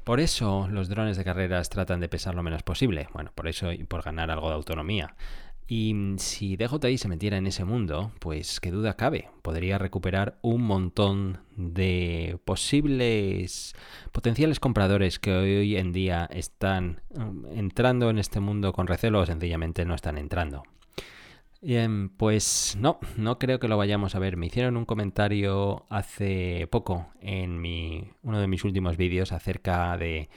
Por 0.03 0.19
eso 0.19 0.67
los 0.69 0.89
drones 0.89 1.17
de 1.17 1.23
carreras 1.23 1.69
tratan 1.69 1.99
de 1.99 2.09
pesar 2.09 2.35
lo 2.35 2.43
menos 2.43 2.63
posible. 2.63 3.07
Bueno, 3.13 3.31
por 3.35 3.47
eso 3.47 3.71
y 3.71 3.83
por 3.83 4.01
ganar 4.01 4.31
algo 4.31 4.49
de 4.49 4.55
autonomía. 4.55 5.15
Y 5.67 6.15
si 6.17 6.57
DJI 6.57 6.97
se 6.97 7.07
metiera 7.07 7.37
en 7.37 7.47
ese 7.47 7.63
mundo, 7.63 8.11
pues 8.19 8.59
qué 8.59 8.69
duda 8.69 8.95
cabe, 8.95 9.29
podría 9.41 9.77
recuperar 9.77 10.37
un 10.41 10.61
montón 10.63 11.39
de 11.55 12.37
posibles 12.43 13.73
potenciales 14.11 14.59
compradores 14.59 15.19
que 15.19 15.33
hoy 15.33 15.77
en 15.77 15.93
día 15.93 16.27
están 16.31 17.01
mm, 17.15 17.57
entrando 17.57 18.09
en 18.09 18.19
este 18.19 18.39
mundo 18.39 18.73
con 18.73 18.87
recelo 18.87 19.21
o 19.21 19.25
sencillamente 19.25 19.85
no 19.85 19.95
están 19.95 20.17
entrando. 20.17 20.63
Pues 22.17 22.75
no, 22.77 22.99
no 23.15 23.39
creo 23.39 23.57
que 23.57 23.69
lo 23.69 23.77
vayamos 23.77 24.15
a 24.15 24.19
ver. 24.19 24.35
Me 24.35 24.47
hicieron 24.47 24.75
un 24.75 24.83
comentario 24.83 25.85
hace 25.89 26.67
poco 26.69 27.07
en 27.21 27.61
mi, 27.61 28.11
uno 28.21 28.41
de 28.41 28.47
mis 28.47 28.65
últimos 28.65 28.97
vídeos 28.97 29.31
acerca 29.31 29.97
de 29.97 30.29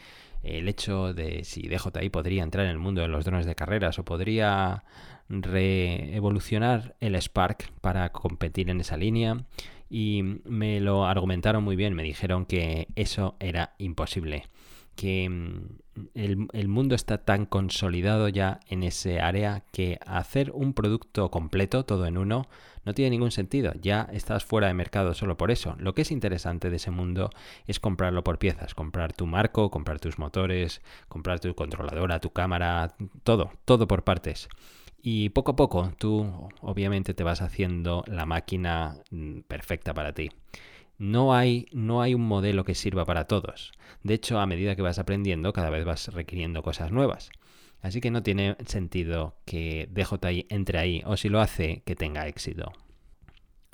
el 0.44 0.68
hecho 0.68 1.12
de 1.12 1.42
si 1.42 1.62
DJI 1.62 2.10
podría 2.10 2.44
entrar 2.44 2.66
en 2.66 2.70
el 2.70 2.78
mundo 2.78 3.00
de 3.00 3.08
los 3.08 3.24
drones 3.24 3.46
de 3.46 3.56
carreras 3.56 3.98
o 3.98 4.04
podría 4.04 4.84
reevolucionar 5.28 6.94
el 7.00 7.14
Spark 7.16 7.72
para 7.80 8.10
competir 8.12 8.70
en 8.70 8.80
esa 8.80 8.96
línea 8.96 9.44
y 9.88 10.40
me 10.44 10.80
lo 10.80 11.06
argumentaron 11.06 11.62
muy 11.62 11.76
bien, 11.76 11.94
me 11.94 12.02
dijeron 12.02 12.44
que 12.44 12.88
eso 12.96 13.36
era 13.38 13.74
imposible, 13.78 14.44
que 14.96 15.28
mm, 15.28 16.08
el, 16.14 16.48
el, 16.52 16.68
mundo 16.68 16.94
está 16.94 17.18
tan 17.18 17.46
consolidado 17.46 18.28
ya 18.28 18.60
en 18.68 18.82
ese 18.82 19.20
área 19.20 19.64
que 19.72 19.98
hacer 20.06 20.50
un 20.52 20.74
producto 20.74 21.30
completo, 21.30 21.84
todo 21.84 22.06
en 22.06 22.18
uno, 22.18 22.48
no 22.86 22.94
tiene 22.94 23.10
ningún 23.10 23.32
sentido, 23.32 23.72
ya 23.80 24.08
estás 24.12 24.44
fuera 24.44 24.68
de 24.68 24.74
mercado 24.74 25.12
solo 25.12 25.36
por 25.36 25.50
eso. 25.50 25.74
Lo 25.78 25.92
que 25.92 26.02
es 26.02 26.12
interesante 26.12 26.70
de 26.70 26.76
ese 26.76 26.92
mundo 26.92 27.30
es 27.66 27.80
comprarlo 27.80 28.22
por 28.22 28.38
piezas, 28.38 28.74
comprar 28.74 29.12
tu 29.12 29.26
marco, 29.26 29.70
comprar 29.70 29.98
tus 29.98 30.20
motores, 30.20 30.80
comprar 31.08 31.40
tu 31.40 31.54
controladora, 31.56 32.20
tu 32.20 32.30
cámara, 32.30 32.94
todo, 33.24 33.50
todo 33.64 33.88
por 33.88 34.04
partes. 34.04 34.48
Y 35.08 35.28
poco 35.28 35.52
a 35.52 35.56
poco 35.56 35.92
tú 35.98 36.28
obviamente 36.62 37.14
te 37.14 37.22
vas 37.22 37.40
haciendo 37.40 38.02
la 38.08 38.26
máquina 38.26 38.96
mm, 39.12 39.42
perfecta 39.42 39.94
para 39.94 40.12
ti. 40.14 40.32
No 40.98 41.32
hay, 41.32 41.66
no 41.70 42.02
hay 42.02 42.12
un 42.12 42.26
modelo 42.26 42.64
que 42.64 42.74
sirva 42.74 43.04
para 43.04 43.26
todos. 43.26 43.70
De 44.02 44.14
hecho, 44.14 44.40
a 44.40 44.46
medida 44.46 44.74
que 44.74 44.82
vas 44.82 44.98
aprendiendo, 44.98 45.52
cada 45.52 45.70
vez 45.70 45.84
vas 45.84 46.08
requiriendo 46.08 46.64
cosas 46.64 46.90
nuevas. 46.90 47.30
Así 47.82 48.00
que 48.00 48.10
no 48.10 48.24
tiene 48.24 48.56
sentido 48.66 49.36
que 49.44 49.88
DJI 49.92 50.48
entre 50.50 50.80
ahí, 50.80 51.02
o 51.06 51.16
si 51.16 51.28
lo 51.28 51.40
hace, 51.40 51.84
que 51.86 51.94
tenga 51.94 52.26
éxito. 52.26 52.72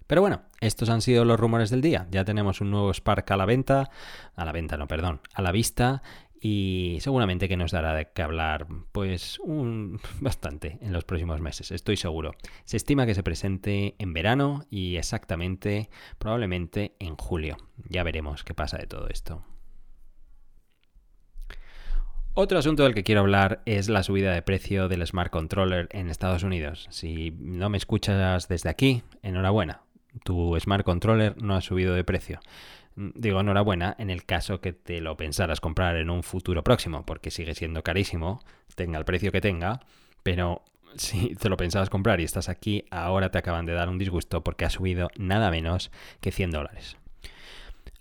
Pero 0.07 0.21
bueno, 0.21 0.43
estos 0.61 0.91
han 0.91 1.01
sido 1.01 1.25
los 1.25 1.41
rumores 1.41 1.71
del 1.71 1.81
día. 1.81 2.09
Ya 2.11 2.27
tenemos 2.27 2.61
un 2.61 2.71
nuevo 2.71 2.93
Spark 2.93 3.31
a 3.31 3.39
la 3.39 3.47
venta, 3.47 3.89
a 4.37 4.45
la 4.45 4.53
venta 4.53 4.77
no, 4.77 4.87
perdón, 4.87 5.23
a 5.33 5.41
la 5.41 5.51
vista 5.51 6.03
y 6.45 6.99
seguramente 7.01 7.49
que 7.49 7.57
nos 7.57 7.71
dará 7.71 7.95
de 7.95 8.09
qué 8.13 8.21
hablar 8.21 8.67
pues 8.91 9.39
bastante 10.21 10.79
en 10.81 10.93
los 10.93 11.05
próximos 11.05 11.41
meses, 11.41 11.71
estoy 11.71 11.97
seguro. 11.97 12.35
Se 12.65 12.77
estima 12.77 13.07
que 13.07 13.15
se 13.15 13.23
presente 13.23 13.95
en 13.99 14.13
verano 14.13 14.65
y 14.69 14.97
exactamente 14.97 15.89
probablemente 16.19 16.97
en 16.99 17.17
julio. 17.17 17.57
Ya 17.89 18.03
veremos 18.03 18.43
qué 18.43 18.55
pasa 18.55 18.77
de 18.77 18.89
todo 18.89 19.07
esto. 19.09 19.45
Otro 22.35 22.59
asunto 22.59 22.83
del 22.83 22.95
que 22.95 23.05
quiero 23.05 23.21
hablar 23.21 23.63
es 23.65 23.89
la 23.89 24.03
subida 24.03 24.33
de 24.33 24.43
precio 24.43 24.89
del 24.89 25.07
Smart 25.07 25.31
Controller 25.31 25.89
en 25.93 26.09
Estados 26.09 26.43
Unidos. 26.43 26.89
Si 26.91 27.31
no 27.39 27.69
me 27.69 27.77
escuchas 27.77 28.49
desde 28.49 28.69
aquí, 28.69 29.03
enhorabuena. 29.23 29.83
Tu 30.25 30.59
Smart 30.59 30.85
Controller 30.85 31.41
no 31.41 31.55
ha 31.55 31.61
subido 31.61 31.95
de 31.95 32.05
precio. 32.05 32.41
Mm, 32.97 33.11
digo 33.15 33.41
enhorabuena 33.41 33.95
en 33.99 34.11
el 34.11 34.25
caso 34.25 34.61
que 34.61 34.73
te 34.73 35.01
lo 35.01 35.17
pensaras 35.17 35.61
comprar 35.61 35.97
en 35.97 36.11
un 36.11 36.23
futuro 36.23 36.63
próximo, 36.63 37.05
porque 37.07 37.31
sigue 37.31 37.55
siendo 37.55 37.83
carísimo, 37.83 38.41
tenga 38.75 38.99
el 38.99 39.05
precio 39.05 39.33
que 39.33 39.41
tenga, 39.41 39.81
pero 40.23 40.63
si 40.97 41.35
te 41.35 41.49
lo 41.49 41.57
pensabas 41.57 41.91
comprar 41.91 42.21
y 42.21 42.25
estás 42.25 42.49
aquí, 42.49 42.85
ahora 42.91 43.31
te 43.31 43.39
acaban 43.39 43.67
de 43.67 43.73
dar 43.73 43.89
un 43.89 43.99
disgusto 43.99 44.43
porque 44.45 44.65
ha 44.65 44.71
subido 44.71 45.09
nada 45.17 45.51
menos 45.51 45.91
que 46.21 46.33
100 46.33 46.51
dólares. 46.51 46.97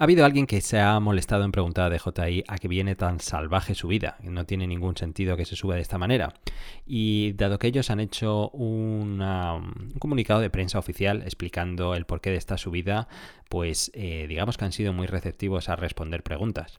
Ha 0.01 0.05
habido 0.05 0.25
alguien 0.25 0.47
que 0.47 0.61
se 0.61 0.79
ha 0.79 0.99
molestado 0.99 1.43
en 1.43 1.51
preguntar 1.51 1.85
a 1.85 1.95
DJI 1.95 2.45
a 2.47 2.57
qué 2.57 2.67
viene 2.67 2.95
tan 2.95 3.19
salvaje 3.19 3.75
su 3.75 3.87
vida. 3.87 4.17
No 4.23 4.47
tiene 4.47 4.65
ningún 4.65 4.97
sentido 4.97 5.37
que 5.37 5.45
se 5.45 5.55
suba 5.55 5.75
de 5.75 5.81
esta 5.81 5.99
manera. 5.99 6.33
Y 6.87 7.33
dado 7.33 7.59
que 7.59 7.67
ellos 7.67 7.91
han 7.91 7.99
hecho 7.99 8.49
un 8.49 9.23
comunicado 9.99 10.39
de 10.39 10.49
prensa 10.49 10.79
oficial 10.79 11.21
explicando 11.21 11.93
el 11.93 12.05
porqué 12.05 12.31
de 12.31 12.37
esta 12.37 12.57
subida, 12.57 13.07
pues 13.47 13.91
eh, 13.93 14.25
digamos 14.27 14.57
que 14.57 14.65
han 14.65 14.71
sido 14.71 14.91
muy 14.91 15.05
receptivos 15.05 15.69
a 15.69 15.75
responder 15.75 16.23
preguntas. 16.23 16.77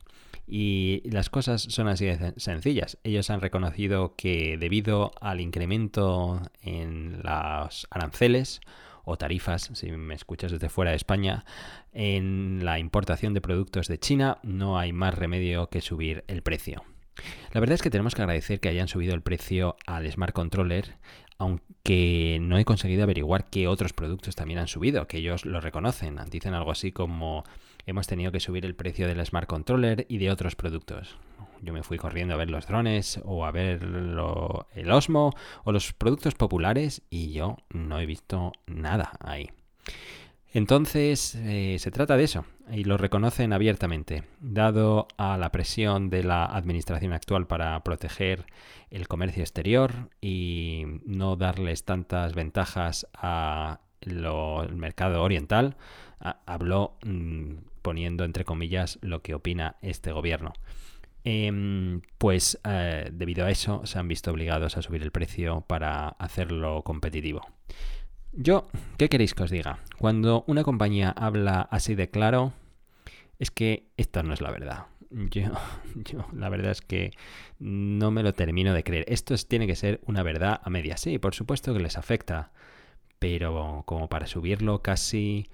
Y 0.49 1.09
las 1.09 1.31
cosas 1.31 1.63
son 1.63 1.87
así 1.87 2.07
de 2.07 2.35
sencillas. 2.39 2.99
Ellos 3.05 3.31
han 3.31 3.41
reconocido 3.41 4.17
que 4.17 4.57
debido 4.59 5.13
al 5.21 5.41
incremento 5.41 6.43
en 6.61 7.23
los 7.23 7.87
aranceles, 7.89 8.61
o 9.05 9.17
tarifas, 9.17 9.71
si 9.75 9.91
me 9.91 10.15
escuchas 10.15 10.53
desde 10.53 10.69
fuera 10.69 10.91
de 10.91 10.97
España, 10.97 11.45
en 11.93 12.65
la 12.65 12.79
importación 12.79 13.35
de 13.35 13.41
productos 13.41 13.89
de 13.89 13.99
China 13.99 14.39
no 14.43 14.79
hay 14.79 14.93
más 14.93 15.15
remedio 15.15 15.69
que 15.69 15.81
subir 15.81 16.25
el 16.29 16.43
precio. 16.43 16.83
La 17.53 17.61
verdad 17.61 17.75
es 17.75 17.83
que 17.83 17.91
tenemos 17.91 18.15
que 18.15 18.23
agradecer 18.23 18.61
que 18.61 18.69
hayan 18.69 18.89
subido 18.89 19.15
el 19.15 19.23
precio 19.23 19.77
al 19.87 20.11
Smart 20.11 20.33
Controller, 20.33 20.97
aunque 21.39 22.39
no 22.41 22.57
he 22.59 22.65
conseguido 22.65 23.03
averiguar 23.03 23.51
qué 23.51 23.69
otros 23.69 23.93
productos 23.93 24.37
también 24.37 24.61
han 24.61 24.69
subido, 24.69 25.07
que 25.07 25.19
ellos 25.19 25.45
lo 25.45 25.61
reconocen. 25.61 26.17
Dicen 26.31 26.55
algo 26.55 26.71
así 26.71 26.93
como 26.93 27.45
hemos 27.85 28.07
tenido 28.07 28.33
que 28.33 28.41
subir 28.41 28.65
el 28.65 28.77
precio 28.77 29.09
del 29.09 29.25
Smart 29.27 29.49
Controller 29.49 30.07
y 30.09 30.19
de 30.19 30.31
otros 30.31 30.57
productos. 30.57 31.17
Yo 31.63 31.73
me 31.73 31.83
fui 31.83 31.97
corriendo 31.97 32.35
a 32.35 32.37
ver 32.37 32.51
los 32.51 32.67
drones 32.67 33.21
o 33.25 33.47
a 33.47 33.51
ver 33.53 33.83
el 33.83 34.91
Osmo 34.91 35.33
o 35.65 35.73
los 35.73 35.93
productos 35.93 36.35
populares 36.35 37.03
y 37.09 37.33
yo 37.33 37.57
no 37.71 38.01
he 38.01 38.07
visto 38.07 38.53
nada 38.67 39.13
ahí. 39.21 39.49
Entonces, 40.55 41.35
eh, 41.37 41.77
se 41.79 41.91
trata 41.91 42.19
de 42.19 42.25
eso, 42.25 42.45
y 42.71 42.85
lo 42.85 42.99
reconocen 42.99 43.55
abiertamente, 43.55 44.25
dado 44.41 45.09
a 45.17 45.39
la 45.39 45.51
presión 45.51 46.11
de 46.11 46.25
la 46.25 46.45
administración 46.45 47.15
actual 47.15 47.47
para 47.47 47.83
proteger 47.83 48.45
el 48.91 49.09
comercio 49.09 49.43
exterior 49.43 50.11
y 50.21 50.85
no 51.07 51.37
darles 51.37 51.87
tantas 51.87 52.35
ventajas 52.35 53.07
al 53.15 53.79
mercado 54.75 55.23
oriental, 55.23 55.77
habló 56.21 56.99
mm, 57.03 57.55
poniendo 57.81 58.25
entre 58.25 58.45
comillas 58.45 58.99
lo 59.01 59.23
que 59.23 59.35
opina 59.35 59.77
este 59.81 60.13
gobierno. 60.13 60.53
Em, 61.25 62.01
pues 62.19 62.59
eh, 62.65 63.11
debido 63.13 63.47
a 63.47 63.51
eso 63.51 63.87
se 63.87 63.99
han 63.99 64.09
visto 64.09 64.33
obligados 64.33 64.77
a 64.77 64.83
subir 64.83 65.03
el 65.03 65.13
precio 65.13 65.61
para 65.63 66.09
hacerlo 66.09 66.83
competitivo. 66.83 67.43
Yo, 68.33 68.67
¿qué 68.99 69.09
queréis 69.09 69.35
que 69.35 69.45
os 69.45 69.51
diga? 69.51 69.79
Cuando 69.99 70.43
una 70.47 70.65
compañía 70.65 71.11
habla 71.11 71.61
así 71.71 71.95
de 71.95 72.11
claro, 72.11 72.55
es 73.39 73.51
que 73.51 73.87
esto 73.97 74.23
no 74.23 74.35
es 74.35 74.41
la 74.41 74.51
verdad. 74.51 74.87
Yo, 75.11 75.43
yo, 75.95 76.27
la 76.33 76.49
verdad 76.49 76.73
es 76.73 76.81
que 76.81 77.13
no 77.59 78.11
me 78.11 78.23
lo 78.23 78.33
termino 78.33 78.73
de 78.75 78.83
creer. 78.83 79.05
Esto 79.07 79.37
tiene 79.37 79.67
que 79.67 79.77
ser 79.77 80.01
una 80.07 80.23
verdad 80.23 80.61
a 80.65 80.71
media. 80.71 80.97
Sí, 80.97 81.19
por 81.19 81.35
supuesto 81.35 81.73
que 81.73 81.81
les 81.81 81.99
afecta, 81.99 82.53
pero 83.19 83.85
como 83.87 84.09
para 84.09 84.27
subirlo 84.27 84.83
casi 84.83 85.47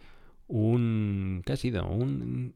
un... 0.47 1.43
¿Qué? 1.45 1.81
Un, 1.81 2.55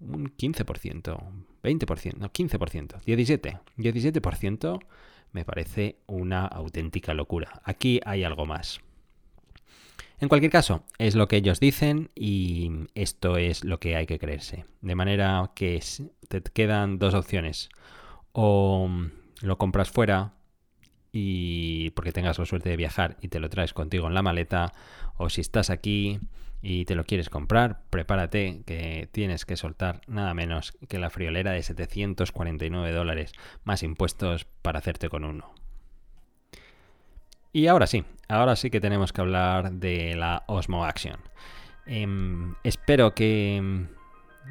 un 0.00 0.36
15%, 0.36 1.20
20%, 1.64 2.18
no, 2.18 2.30
15%, 2.30 3.00
17%. 3.04 3.60
17% 3.76 4.80
me 5.32 5.44
parece 5.44 5.96
una 6.06 6.46
auténtica 6.46 7.14
locura. 7.14 7.60
Aquí 7.64 8.00
hay 8.04 8.22
algo 8.22 8.46
más. 8.46 8.80
En 10.20 10.28
cualquier 10.28 10.52
caso, 10.52 10.84
es 10.98 11.16
lo 11.16 11.26
que 11.26 11.36
ellos 11.36 11.58
dicen 11.58 12.10
y 12.14 12.70
esto 12.94 13.36
es 13.36 13.64
lo 13.64 13.80
que 13.80 13.96
hay 13.96 14.06
que 14.06 14.18
creerse. 14.18 14.64
De 14.80 14.94
manera 14.94 15.50
que 15.54 15.82
te 16.28 16.40
quedan 16.40 16.98
dos 16.98 17.14
opciones. 17.14 17.68
O 18.32 18.88
lo 19.42 19.58
compras 19.58 19.90
fuera 19.90 20.34
y 21.12 21.90
porque 21.90 22.12
tengas 22.12 22.38
la 22.38 22.46
suerte 22.46 22.70
de 22.70 22.76
viajar 22.76 23.16
y 23.20 23.28
te 23.28 23.40
lo 23.40 23.48
traes 23.48 23.72
contigo 23.72 24.06
en 24.06 24.14
la 24.14 24.22
maleta, 24.22 24.72
o 25.16 25.30
si 25.30 25.40
estás 25.40 25.70
aquí 25.70 26.20
y 26.66 26.86
te 26.86 26.94
lo 26.94 27.04
quieres 27.04 27.28
comprar, 27.28 27.82
prepárate 27.90 28.62
que 28.64 29.06
tienes 29.12 29.44
que 29.44 29.54
soltar 29.54 30.00
nada 30.06 30.32
menos 30.32 30.72
que 30.88 30.98
la 30.98 31.10
friolera 31.10 31.52
de 31.52 31.62
749 31.62 32.90
dólares 32.90 33.32
más 33.64 33.82
impuestos 33.82 34.46
para 34.62 34.78
hacerte 34.78 35.10
con 35.10 35.26
uno. 35.26 35.54
Y 37.52 37.66
ahora 37.66 37.86
sí, 37.86 38.04
ahora 38.28 38.56
sí 38.56 38.70
que 38.70 38.80
tenemos 38.80 39.12
que 39.12 39.20
hablar 39.20 39.72
de 39.72 40.16
la 40.16 40.44
Osmo 40.46 40.86
Action. 40.86 41.20
Em, 41.84 42.54
espero 42.64 43.14
que 43.14 43.86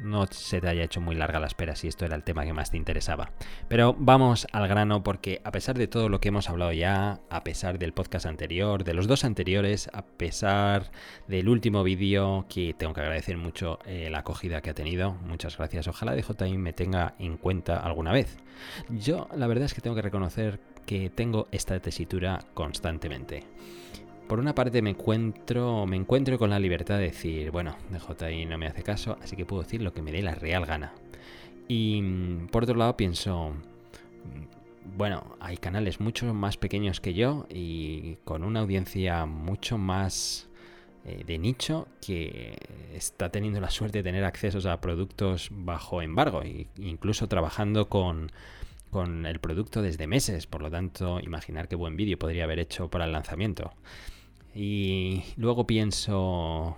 no 0.02 0.26
se 0.26 0.60
te 0.60 0.68
haya 0.68 0.84
hecho 0.84 1.00
muy 1.00 1.14
larga 1.14 1.40
la 1.40 1.46
espera 1.46 1.76
si 1.76 1.88
esto 1.88 2.04
era 2.04 2.16
el 2.16 2.22
tema 2.22 2.44
que 2.44 2.52
más 2.52 2.70
te 2.70 2.76
interesaba. 2.76 3.32
Pero 3.68 3.94
vamos 3.98 4.46
al 4.52 4.68
grano 4.68 5.02
porque 5.02 5.40
a 5.44 5.50
pesar 5.50 5.78
de 5.78 5.88
todo 5.88 6.08
lo 6.08 6.20
que 6.20 6.28
hemos 6.28 6.48
hablado 6.48 6.72
ya, 6.72 7.20
a 7.30 7.44
pesar 7.44 7.78
del 7.78 7.92
podcast 7.92 8.26
anterior, 8.26 8.84
de 8.84 8.94
los 8.94 9.06
dos 9.06 9.24
anteriores, 9.24 9.88
a 9.92 10.02
pesar 10.02 10.90
del 11.28 11.48
último 11.48 11.82
vídeo 11.82 12.46
que 12.48 12.74
tengo 12.74 12.94
que 12.94 13.00
agradecer 13.00 13.36
mucho 13.36 13.78
eh, 13.86 14.08
la 14.10 14.18
acogida 14.18 14.60
que 14.60 14.70
ha 14.70 14.74
tenido, 14.74 15.12
muchas 15.12 15.56
gracias. 15.56 15.88
Ojalá 15.88 16.14
DJI 16.14 16.58
me 16.58 16.72
tenga 16.72 17.14
en 17.18 17.36
cuenta 17.36 17.78
alguna 17.78 18.12
vez. 18.12 18.36
Yo 18.88 19.28
la 19.36 19.46
verdad 19.46 19.64
es 19.66 19.74
que 19.74 19.80
tengo 19.80 19.96
que 19.96 20.02
reconocer 20.02 20.60
que 20.86 21.10
tengo 21.10 21.48
esta 21.50 21.78
tesitura 21.80 22.40
constantemente 22.52 23.44
por 24.28 24.38
una 24.38 24.54
parte 24.54 24.82
me 24.82 24.90
encuentro, 24.90 25.86
me 25.86 25.96
encuentro 25.96 26.38
con 26.38 26.50
la 26.50 26.58
libertad 26.58 26.98
de 26.98 27.04
decir, 27.04 27.50
bueno, 27.50 27.76
DJI 27.90 28.46
no 28.46 28.58
me 28.58 28.66
hace 28.66 28.82
caso, 28.82 29.18
así 29.22 29.36
que 29.36 29.44
puedo 29.44 29.62
decir 29.62 29.82
lo 29.82 29.92
que 29.92 30.02
me 30.02 30.12
dé 30.12 30.22
la 30.22 30.34
real 30.34 30.66
gana. 30.66 30.92
Y 31.68 32.00
mm, 32.02 32.46
por 32.48 32.64
otro 32.64 32.76
lado 32.76 32.96
pienso, 32.96 33.50
mm, 33.50 34.96
bueno, 34.96 35.36
hay 35.40 35.56
canales 35.56 36.00
mucho 36.00 36.32
más 36.34 36.56
pequeños 36.56 37.00
que 37.00 37.14
yo 37.14 37.46
y 37.50 38.16
con 38.24 38.44
una 38.44 38.60
audiencia 38.60 39.26
mucho 39.26 39.78
más 39.78 40.48
eh, 41.04 41.22
de 41.26 41.38
nicho 41.38 41.86
que 42.00 42.56
está 42.94 43.30
teniendo 43.30 43.60
la 43.60 43.70
suerte 43.70 43.98
de 43.98 44.04
tener 44.04 44.24
accesos 44.24 44.66
a 44.66 44.80
productos 44.80 45.48
bajo 45.50 46.00
embargo 46.02 46.42
e 46.42 46.66
incluso 46.78 47.28
trabajando 47.28 47.88
con, 47.88 48.30
con 48.90 49.26
el 49.26 49.38
producto 49.40 49.82
desde 49.82 50.06
meses. 50.06 50.46
Por 50.46 50.62
lo 50.62 50.70
tanto, 50.70 51.20
imaginar 51.20 51.68
qué 51.68 51.76
buen 51.76 51.96
vídeo 51.96 52.18
podría 52.18 52.44
haber 52.44 52.58
hecho 52.58 52.88
para 52.88 53.04
el 53.06 53.12
lanzamiento. 53.12 53.72
Y 54.54 55.24
luego 55.36 55.66
pienso, 55.66 56.76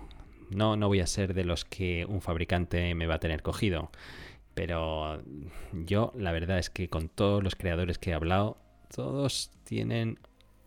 no, 0.49 0.75
no 0.75 0.87
voy 0.87 0.99
a 0.99 1.07
ser 1.07 1.33
de 1.33 1.45
los 1.45 1.63
que 1.63 2.05
un 2.05 2.21
fabricante 2.21 2.95
me 2.95 3.05
va 3.05 3.15
a 3.15 3.19
tener 3.19 3.41
cogido. 3.43 3.91
Pero 4.55 5.21
yo 5.71 6.11
la 6.15 6.31
verdad 6.31 6.57
es 6.57 6.71
que 6.71 6.89
con 6.89 7.09
todos 7.09 7.43
los 7.43 7.55
creadores 7.55 7.99
que 7.99 8.09
he 8.09 8.13
hablado, 8.15 8.57
todos 8.93 9.51
tienen, 9.63 10.17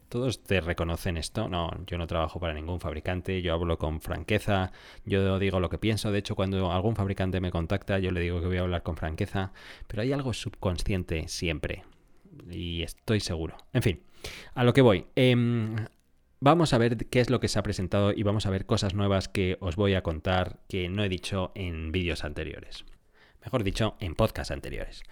todos 0.09 0.45
te 0.45 0.61
reconocen 0.61 1.17
esto. 1.17 1.49
No, 1.49 1.71
yo 1.87 1.99
no 1.99 2.07
trabajo 2.07 2.39
para 2.39 2.55
ningún 2.55 2.79
fabricante, 2.79 3.43
yo 3.43 3.53
hablo 3.53 3.79
con 3.79 4.01
franqueza, 4.01 4.71
yo 5.05 5.41
digo 5.41 5.59
lo 5.59 5.71
que 5.71 5.79
pienso. 5.79 6.13
De 6.13 6.21
hecho, 6.21 6.37
cuando 6.37 6.71
algún 6.71 6.95
fabricante 6.95 7.41
me 7.41 7.51
contacta, 7.51 7.99
yo 7.99 8.13
le 8.13 8.21
digo 8.21 8.41
que 8.41 8.47
voy 8.47 8.59
a 8.59 8.61
hablar 8.61 8.85
con 8.85 8.97
franqueza. 8.97 9.53
Pero 9.89 10.03
hay 10.03 10.13
algo 10.13 10.33
subconsciente 10.33 11.27
siempre. 11.27 11.83
Y 12.49 12.83
estoy 12.83 13.19
seguro. 13.19 13.57
En 13.73 13.83
fin, 13.83 14.03
a 14.55 14.63
lo 14.63 14.73
que 14.73 14.83
voy. 14.83 15.07
Em, 15.17 15.75
Vamos 16.43 16.73
a 16.73 16.79
ver 16.79 16.97
qué 17.09 17.21
es 17.21 17.29
lo 17.29 17.39
que 17.39 17.49
se 17.49 17.59
ha 17.59 17.63
presentado 17.63 18.13
y 18.15 18.23
vamos 18.23 18.47
a 18.47 18.51
ver 18.51 18.65
cosas 18.65 18.95
nuevas 18.95 19.29
que 19.29 19.59
os 19.61 19.77
voy 19.77 19.93
a 19.93 20.03
contar 20.03 20.61
que 20.69 20.89
no 20.89 21.05
he 21.05 21.11
dicho 21.11 21.53
en 21.55 21.93
vídeos 21.93 22.25
anteriores. 22.25 22.87
Mejor 23.43 23.65
dicho, 23.65 23.97
en 24.01 24.15
podcasts 24.15 24.51
anteriores. 24.51 25.03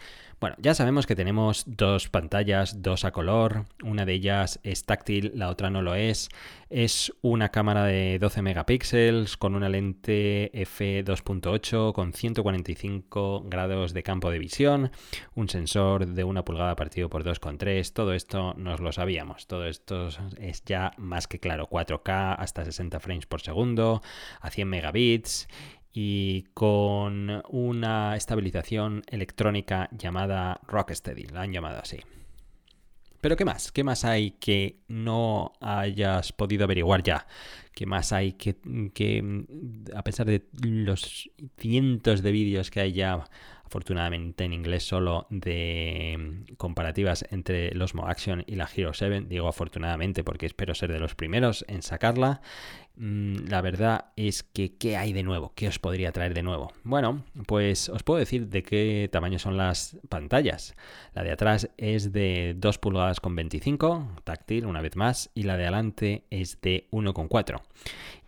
Bueno, 0.41 0.55
ya 0.61 0.73
sabemos 0.73 1.07
que 1.07 1.17
tenemos 1.17 1.65
dos 1.67 2.09
pantallas, 2.09 2.81
dos 2.81 3.05
a 3.05 3.11
color, 3.11 3.65
una 3.83 4.05
de 4.05 4.13
ellas 4.13 4.61
es 4.63 4.85
táctil, 4.85 5.33
la 5.35 5.49
otra 5.49 5.69
no 5.69 5.83
lo 5.83 5.97
es. 5.97 6.29
Es 6.71 7.13
una 7.23 7.49
cámara 7.49 7.85
de 7.85 8.19
12 8.21 8.43
megapíxeles 8.43 9.37
con 9.37 9.57
una 9.57 9.69
lente 9.69 10.53
f2.8 10.53 11.93
con 11.93 12.13
145 12.13 13.45
grados 13.47 13.93
de 13.95 14.03
campo 14.05 14.31
de 14.31 14.39
visión, 14.39 14.93
un 15.35 15.49
sensor 15.49 16.07
de 16.07 16.23
una 16.23 16.45
pulgada 16.45 16.77
partido 16.77 17.09
por 17.09 17.25
2,3, 17.25 17.93
todo 17.93 18.13
esto 18.13 18.55
nos 18.55 18.79
lo 18.79 18.93
sabíamos, 18.93 19.49
todo 19.49 19.67
esto 19.67 20.09
es 20.39 20.63
ya 20.65 20.93
más 20.99 21.27
que 21.27 21.41
claro, 21.41 21.69
4K 21.69 22.37
hasta 22.39 22.65
60 22.65 23.01
frames 23.01 23.27
por 23.27 23.41
segundo, 23.41 24.03
a 24.41 24.51
100 24.51 24.69
megabits 24.69 25.49
y 26.01 26.45
con 26.55 27.43
una 27.49 28.15
estabilización 28.15 29.03
electrónica 29.09 29.89
llamada 29.91 30.61
Rocksteady, 30.69 31.25
la 31.25 31.43
han 31.43 31.53
llamado 31.53 31.81
así. 31.81 31.99
Pero 33.21 33.35
¿qué 33.35 33.45
más? 33.45 33.73
¿Qué 33.73 33.83
más 33.83 34.05
hay 34.05 34.31
que 34.31 34.79
no 34.87 35.51
hayas 35.61 36.33
podido 36.33 36.63
averiguar 36.63 37.03
ya? 37.03 37.27
¿Qué 37.75 37.85
más 37.85 38.13
hay 38.13 38.35
que, 38.35 38.55
que 38.95 39.45
a 39.93 40.05
pesar 40.05 40.27
de 40.27 40.47
los 40.63 41.33
cientos 41.57 42.23
de 42.23 42.31
vídeos 42.31 42.71
que 42.71 42.79
hay 42.79 42.93
ya 42.93 43.25
afortunadamente 43.69 44.45
en 44.45 44.55
inglés 44.55 44.85
solo, 44.85 45.27
de 45.29 46.17
mm, 46.19 46.55
comparativas 46.55 47.27
entre 47.31 47.69
el 47.69 47.83
Osmo 47.83 48.07
Action 48.07 48.43
y 48.47 48.55
la 48.57 48.67
Hero 48.75 48.95
7. 48.95 49.27
Digo 49.29 49.47
afortunadamente 49.47 50.25
porque 50.25 50.47
espero 50.47 50.75
ser 50.75 50.91
de 50.91 50.99
los 50.99 51.15
primeros 51.15 51.67
en 51.69 51.83
sacarla. 51.83 52.41
Mm, 53.01 53.49
la 53.49 53.61
verdad 53.61 54.07
es 54.17 54.43
que, 54.43 54.77
¿qué 54.77 54.97
hay 54.97 55.13
de 55.13 55.23
nuevo? 55.23 55.53
¿Qué 55.55 55.69
os 55.69 55.79
podría 55.79 56.11
traer 56.11 56.35
de 56.35 56.43
nuevo? 56.43 56.73
Bueno, 56.83 57.25
pues 57.47 57.89
os 57.89 58.03
puedo 58.03 58.19
decir 58.19 58.49
de 58.49 58.65
qué 58.65 59.09
tamaño 59.13 59.39
son 59.39 59.57
las 59.57 59.97
pantallas. 60.09 60.75
La 61.15 61.23
de 61.23 61.31
atrás 61.31 61.71
es 61.77 62.13
de 62.13 62.55
2 62.57 62.79
pulgadas 62.79 63.21
con 63.21 63.37
25, 63.37 64.23
táctil 64.25 64.67
una 64.67 64.83
vez 64.83 64.97
más, 64.97 65.31
y 65.35 65.45
la 65.45 65.57
de 65.57 65.63
adelante 65.63 66.25
es 66.31 66.61
de 66.61 66.89
1,4. 66.91 67.63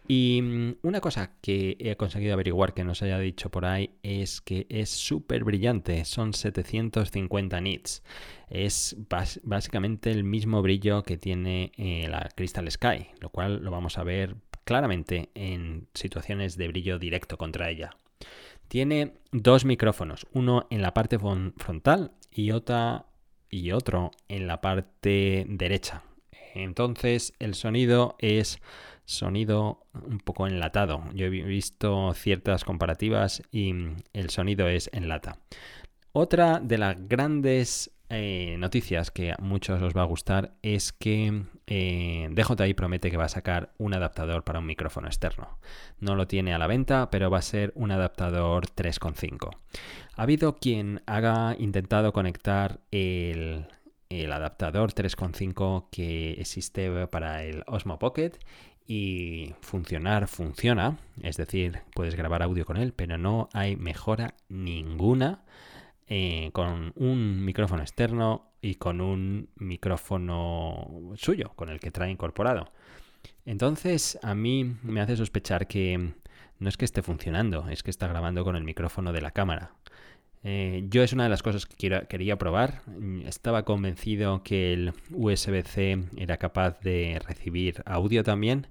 Y 0.07 0.41
mm, 0.41 0.77
una 0.83 1.01
cosa 1.01 1.33
que 1.41 1.77
he 1.81 1.97
conseguido 1.97 2.35
averiguar 2.35 2.73
que 2.73 2.85
nos 2.85 3.03
haya 3.03 3.19
dicho 3.19 3.51
por 3.51 3.65
ahí 3.65 3.97
es 4.05 4.41
que 4.41 4.67
es 4.69 4.91
súper 4.91 5.43
brillante, 5.43 6.05
son 6.05 6.33
750 6.33 7.61
nits. 7.61 8.05
Es 8.49 8.97
básicamente 9.43 10.13
el 10.13 10.23
mismo 10.23 10.63
brillo 10.63 11.03
que 11.03 11.17
tiene 11.17 11.73
eh, 11.77 12.07
la 12.09 12.29
Crystal 12.37 12.71
Sky, 12.71 13.09
lo 13.21 13.31
cual 13.31 13.65
lo 13.65 13.73
vamos 13.73 13.99
a 13.99 14.05
ver 14.05 14.37
claramente 14.71 15.31
en 15.35 15.89
situaciones 15.95 16.57
de 16.57 16.69
brillo 16.69 17.01
directo 17.01 17.37
contra 17.37 17.71
ella. 17.71 17.91
Tiene 18.69 19.15
dos 19.33 19.65
micrófonos, 19.65 20.29
uno 20.33 20.69
en 20.71 20.81
la 20.81 20.95
parte 20.95 21.19
frontal 21.19 22.13
y, 22.31 22.53
otra, 22.53 23.07
y 23.51 23.73
otro 23.73 24.13
en 24.29 24.47
la 24.47 24.61
parte 24.61 25.45
derecha. 25.49 26.05
Entonces 26.55 27.33
el 27.41 27.55
sonido 27.55 28.15
es 28.21 28.61
sonido 29.07 29.89
un 29.93 30.21
poco 30.21 30.47
enlatado. 30.47 31.03
Yo 31.15 31.27
he 31.27 31.31
visto 31.31 32.15
ciertas 32.15 32.63
comparativas 32.63 33.43
y 33.51 33.75
el 34.13 34.31
sonido 34.31 34.69
es 34.69 34.89
en 34.93 35.09
lata. 35.09 35.41
Otra 36.13 36.61
de 36.61 36.79
las 36.79 37.09
grandes 37.09 37.91
eh, 38.11 38.57
noticias 38.59 39.11
que 39.11 39.33
a 39.33 39.37
muchos 39.39 39.81
os 39.81 39.97
va 39.97 40.03
a 40.03 40.07
gustar 40.07 40.53
es 40.63 40.93
que 40.93 41.45
eh, 41.67 42.29
DJI 42.33 42.75
promete 42.75 43.11
que 43.11 43.17
va 43.17 43.27
a 43.27 43.29
sacar 43.29 43.73
un 43.79 43.95
adaptador 43.95 44.43
para 44.43 44.59
un 44.59 44.67
micrófono 44.67 45.07
externo. 45.07 45.59
No 46.01 46.17
lo 46.17 46.27
tiene 46.27 46.53
a 46.53 46.59
la 46.59 46.67
venta, 46.67 47.09
pero 47.11 47.31
va 47.31 47.39
a 47.39 47.43
ser 47.43 47.73
un 47.77 47.93
adaptador 47.93 48.67
3.5. 48.67 49.51
Ha 50.17 50.23
habido 50.23 50.57
quien 50.57 51.03
haga 51.07 51.55
intentado 51.59 52.13
conectar 52.13 52.81
el, 52.91 53.67
el 54.09 54.33
adaptador 54.33 54.93
3.5 54.93 55.87
que 55.91 56.33
existe 56.33 57.07
para 57.07 57.45
el 57.45 57.63
Osmo 57.69 57.99
Pocket 58.01 58.33
y 58.89 59.55
funcionar 59.61 60.27
funciona, 60.27 60.99
es 61.23 61.37
decir, 61.37 61.79
puedes 61.95 62.17
grabar 62.17 62.43
audio 62.43 62.65
con 62.67 62.77
él, 62.77 62.93
pero 62.93 63.19
no 63.19 63.49
hay 63.53 63.77
mejora 63.77 64.35
ninguna 64.49 65.45
eh, 66.13 66.51
con 66.53 66.93
un 66.97 67.45
micrófono 67.45 67.83
externo 67.83 68.53
y 68.61 68.75
con 68.75 69.01
un 69.01 69.49
micrófono 69.55 71.13
suyo, 71.15 71.53
con 71.55 71.69
el 71.69 71.79
que 71.79 71.93
trae 71.93 72.11
incorporado. 72.11 72.73
Entonces 73.45 74.19
a 74.23 74.35
mí 74.35 74.77
me 74.83 75.01
hace 75.01 75.17
sospechar 75.17 75.69
que 75.69 76.15
no 76.59 76.69
es 76.69 76.77
que 76.77 76.85
esté 76.85 77.03
funcionando, 77.03 77.69
es 77.69 77.85
que 77.85 77.91
está 77.91 78.09
grabando 78.09 78.43
con 78.43 78.57
el 78.57 78.65
micrófono 78.65 79.13
de 79.13 79.21
la 79.21 79.31
cámara. 79.31 79.73
Eh, 80.43 80.85
yo 80.89 81.05
es 81.05 81.13
una 81.13 81.23
de 81.23 81.31
las 81.31 81.45
cosas 81.45 81.65
que 81.65 82.05
quería 82.09 82.37
probar. 82.37 82.83
Estaba 83.25 83.65
convencido 83.65 84.43
que 84.43 84.73
el 84.73 84.93
USB-C 85.13 86.07
era 86.17 86.39
capaz 86.39 86.81
de 86.81 87.21
recibir 87.25 87.85
audio 87.87 88.25
también, 88.25 88.67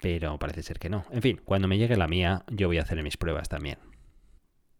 pero 0.00 0.38
parece 0.38 0.62
ser 0.62 0.78
que 0.78 0.90
no. 0.90 1.04
En 1.10 1.22
fin, 1.22 1.40
cuando 1.44 1.66
me 1.66 1.76
llegue 1.76 1.96
la 1.96 2.06
mía, 2.06 2.44
yo 2.52 2.68
voy 2.68 2.78
a 2.78 2.82
hacer 2.82 3.02
mis 3.02 3.16
pruebas 3.16 3.48
también. 3.48 3.78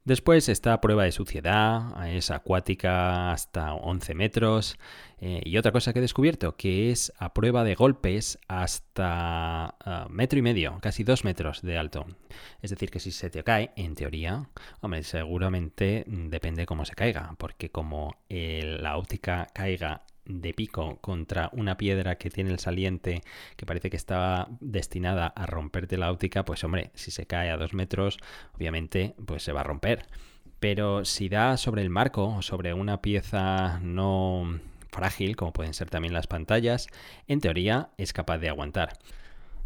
Después 0.09 0.49
está 0.49 0.81
prueba 0.81 1.05
de 1.05 1.13
suciedad, 1.13 2.09
es 2.09 2.31
acuática 2.31 3.31
hasta 3.31 3.75
11 3.75 4.15
metros. 4.15 4.79
Eh, 5.21 5.43
y 5.45 5.59
otra 5.59 5.71
cosa 5.71 5.93
que 5.93 5.99
he 5.99 6.01
descubierto, 6.01 6.57
que 6.57 6.91
es 6.91 7.13
a 7.19 7.35
prueba 7.35 7.63
de 7.63 7.75
golpes 7.75 8.39
hasta 8.49 9.77
ah, 9.79 10.07
metro 10.09 10.39
y 10.39 10.43
medio, 10.43 10.79
casi 10.81 11.05
dos 11.05 11.25
metros 11.25 11.61
de 11.61 11.77
alto. 11.77 12.07
Es 12.63 12.71
decir, 12.71 12.91
que 12.91 13.01
si 13.01 13.11
se 13.11 13.29
te 13.29 13.45
cae, 13.45 13.73
en 13.77 13.95
teoría, 13.95 14.49
hombre, 14.81 15.03
seguramente 15.03 16.07
depende 16.07 16.65
cómo 16.65 16.87
se 16.87 16.95
caiga, 16.95 17.35
porque 17.37 17.71
como 17.71 18.17
la 18.31 18.97
óptica 18.97 19.47
caiga 19.53 20.07
de 20.29 20.55
pico 20.55 20.99
contra 21.01 21.51
una 21.53 21.77
piedra 21.77 22.17
que 22.17 22.31
tiene 22.31 22.51
el 22.51 22.59
saliente 22.61 23.23
que 23.57 23.67
parece 23.67 23.91
que 23.91 23.97
estaba 23.97 24.49
destinada 24.61 25.27
a 25.27 25.47
romperte 25.47 25.97
la 25.97 26.13
óptica, 26.13 26.45
pues 26.45 26.63
hombre, 26.63 26.91
si 26.95 27.11
se 27.11 27.27
cae 27.27 27.51
a 27.51 27.57
dos 27.57 27.75
metros, 27.75 28.19
obviamente, 28.55 29.15
pues 29.27 29.43
se 29.43 29.53
va 29.53 29.61
a 29.61 29.65
romper. 29.65 30.07
Pero 30.61 31.05
si 31.05 31.29
da 31.29 31.57
sobre 31.57 31.83
el 31.83 31.91
marco 31.91 32.37
o 32.37 32.43
sobre 32.43 32.75
una 32.75 33.01
pieza 33.01 33.81
no 33.81 34.61
frágil, 34.91 35.37
como 35.37 35.53
pueden 35.53 35.75
ser 35.75 35.91
también 35.91 36.15
las 36.15 36.27
pantallas, 36.27 36.89
en 37.27 37.41
teoría 37.41 37.91
es 37.97 38.13
capaz 38.13 38.39
de 38.39 38.49
aguantar. 38.49 38.99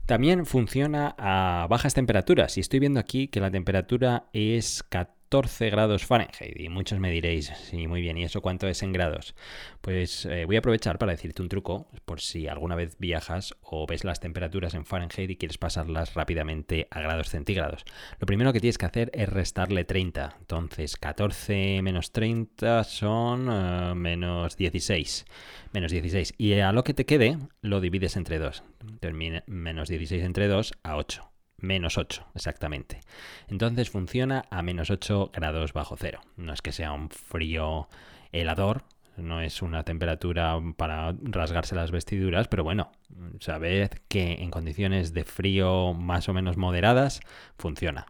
También 0.07 0.47
funciona 0.47 1.15
a 1.17 1.67
bajas 1.71 1.95
temperaturas 1.95 2.57
y 2.57 2.61
estoy 2.61 2.81
viendo 2.81 3.01
aquí 3.01 3.29
que 3.29 3.41
la 3.41 3.51
temperatura 3.51 4.27
es 4.33 4.83
14 4.83 5.22
grados 5.59 6.05
Fahrenheit. 6.05 6.61
Y 6.61 6.69
muchos 6.69 6.99
me 6.99 7.11
diréis, 7.11 7.53
sí, 7.57 7.87
muy 7.87 8.03
bien, 8.03 8.19
¿y 8.19 8.25
eso 8.25 8.43
cuánto 8.43 8.69
es 8.69 8.83
en 8.83 8.93
grados? 8.93 9.35
Pues 9.81 10.27
eh, 10.27 10.45
voy 10.45 10.57
a 10.57 10.59
aprovechar 10.59 10.99
para 10.99 11.13
decirte 11.13 11.41
un 11.41 11.49
truco 11.49 11.89
por 12.05 12.21
si 12.21 12.49
alguna 12.49 12.75
vez 12.75 12.99
viajas 12.99 13.55
o 13.63 13.87
ves 13.87 14.05
las 14.05 14.21
temperaturas 14.21 14.75
en 14.75 14.85
Fahrenheit 14.85 15.31
y 15.31 15.37
quieres 15.37 15.59
pasarlas 15.59 16.15
rápidamente 16.15 16.87
a 16.91 17.01
grados 17.01 17.31
centígrados. 17.31 17.85
Lo 18.19 18.27
primero 18.27 18.53
que 18.53 18.61
tienes 18.61 18.79
que 18.79 18.87
hacer 18.87 19.11
es 19.15 19.29
restarle 19.29 19.85
30, 19.85 20.37
entonces 20.41 20.97
14 20.97 21.81
menos 21.83 22.13
30 22.13 22.85
son 22.85 23.49
eh, 23.51 23.95
menos 23.95 24.57
16, 24.57 25.25
menos 25.73 25.93
16 25.93 26.35
y 26.37 26.55
a 26.55 26.73
lo 26.73 26.85
que 26.85 26.95
te 26.95 27.07
quede 27.07 27.39
lo 27.63 27.81
divides 27.81 28.17
entre 28.17 28.39
2, 28.39 28.63
termina 29.01 29.45
menos 29.47 29.89
16 29.89 30.23
entre 30.25 30.49
2 30.49 30.75
a 30.83 30.97
8 30.97 31.32
menos 31.63 31.97
8 31.97 32.27
exactamente. 32.35 33.01
Entonces 33.49 33.89
funciona 33.89 34.45
a 34.51 34.63
menos 34.63 34.91
8 34.91 35.31
grados 35.33 35.73
bajo 35.73 35.97
cero. 35.97 36.21
No 36.37 36.53
es 36.53 36.61
que 36.61 36.73
sea 36.73 36.93
un 36.93 37.09
frío 37.09 37.89
helador, 38.33 38.85
no 39.17 39.41
es 39.41 39.63
una 39.63 39.85
temperatura 39.85 40.59
para 40.77 41.15
rasgarse 41.23 41.75
las 41.75 41.91
vestiduras, 41.91 42.49
pero 42.49 42.65
bueno, 42.65 42.93
sabed 43.41 43.91
que 44.09 44.35
en 44.35 44.51
condiciones 44.51 45.13
de 45.13 45.25
frío 45.25 45.95
más 45.95 46.29
o 46.29 46.35
menos 46.35 46.57
moderadas 46.57 47.21
funciona. 47.57 48.07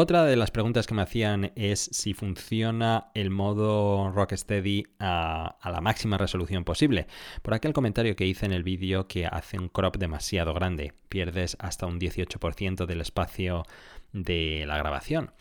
Otra 0.00 0.24
de 0.24 0.36
las 0.36 0.52
preguntas 0.52 0.86
que 0.86 0.94
me 0.94 1.02
hacían 1.02 1.50
es 1.56 1.90
si 1.90 2.14
funciona 2.14 3.10
el 3.14 3.30
modo 3.30 4.12
Rocksteady 4.12 4.84
a, 5.00 5.56
a 5.60 5.70
la 5.72 5.80
máxima 5.80 6.16
resolución 6.16 6.62
posible. 6.62 7.08
Por 7.42 7.52
aquel 7.52 7.72
comentario 7.72 8.14
que 8.14 8.24
hice 8.24 8.46
en 8.46 8.52
el 8.52 8.62
vídeo 8.62 9.08
que 9.08 9.26
hace 9.26 9.58
un 9.58 9.68
crop 9.68 9.96
demasiado 9.96 10.54
grande, 10.54 10.94
pierdes 11.08 11.56
hasta 11.58 11.86
un 11.86 11.98
18% 11.98 12.86
del 12.86 13.00
espacio 13.00 13.64
de 14.12 14.66
la 14.68 14.78
grabación. 14.78 15.32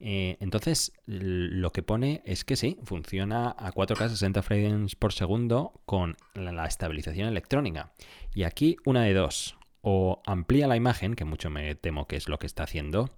Eh, 0.00 0.38
entonces, 0.40 0.92
lo 1.06 1.70
que 1.70 1.84
pone 1.84 2.20
es 2.24 2.44
que 2.44 2.56
sí, 2.56 2.78
funciona 2.82 3.54
a 3.56 3.70
4K 3.70 4.08
60 4.08 4.42
frames 4.42 4.96
por 4.96 5.12
segundo 5.12 5.82
con 5.86 6.16
la 6.34 6.66
estabilización 6.66 7.28
electrónica. 7.28 7.92
Y 8.34 8.42
aquí 8.42 8.76
una 8.84 9.04
de 9.04 9.14
dos. 9.14 9.56
O 9.82 10.20
amplía 10.26 10.66
la 10.66 10.76
imagen, 10.76 11.14
que 11.14 11.24
mucho 11.24 11.48
me 11.48 11.76
temo 11.76 12.08
que 12.08 12.16
es 12.16 12.28
lo 12.28 12.40
que 12.40 12.46
está 12.46 12.64
haciendo, 12.64 13.08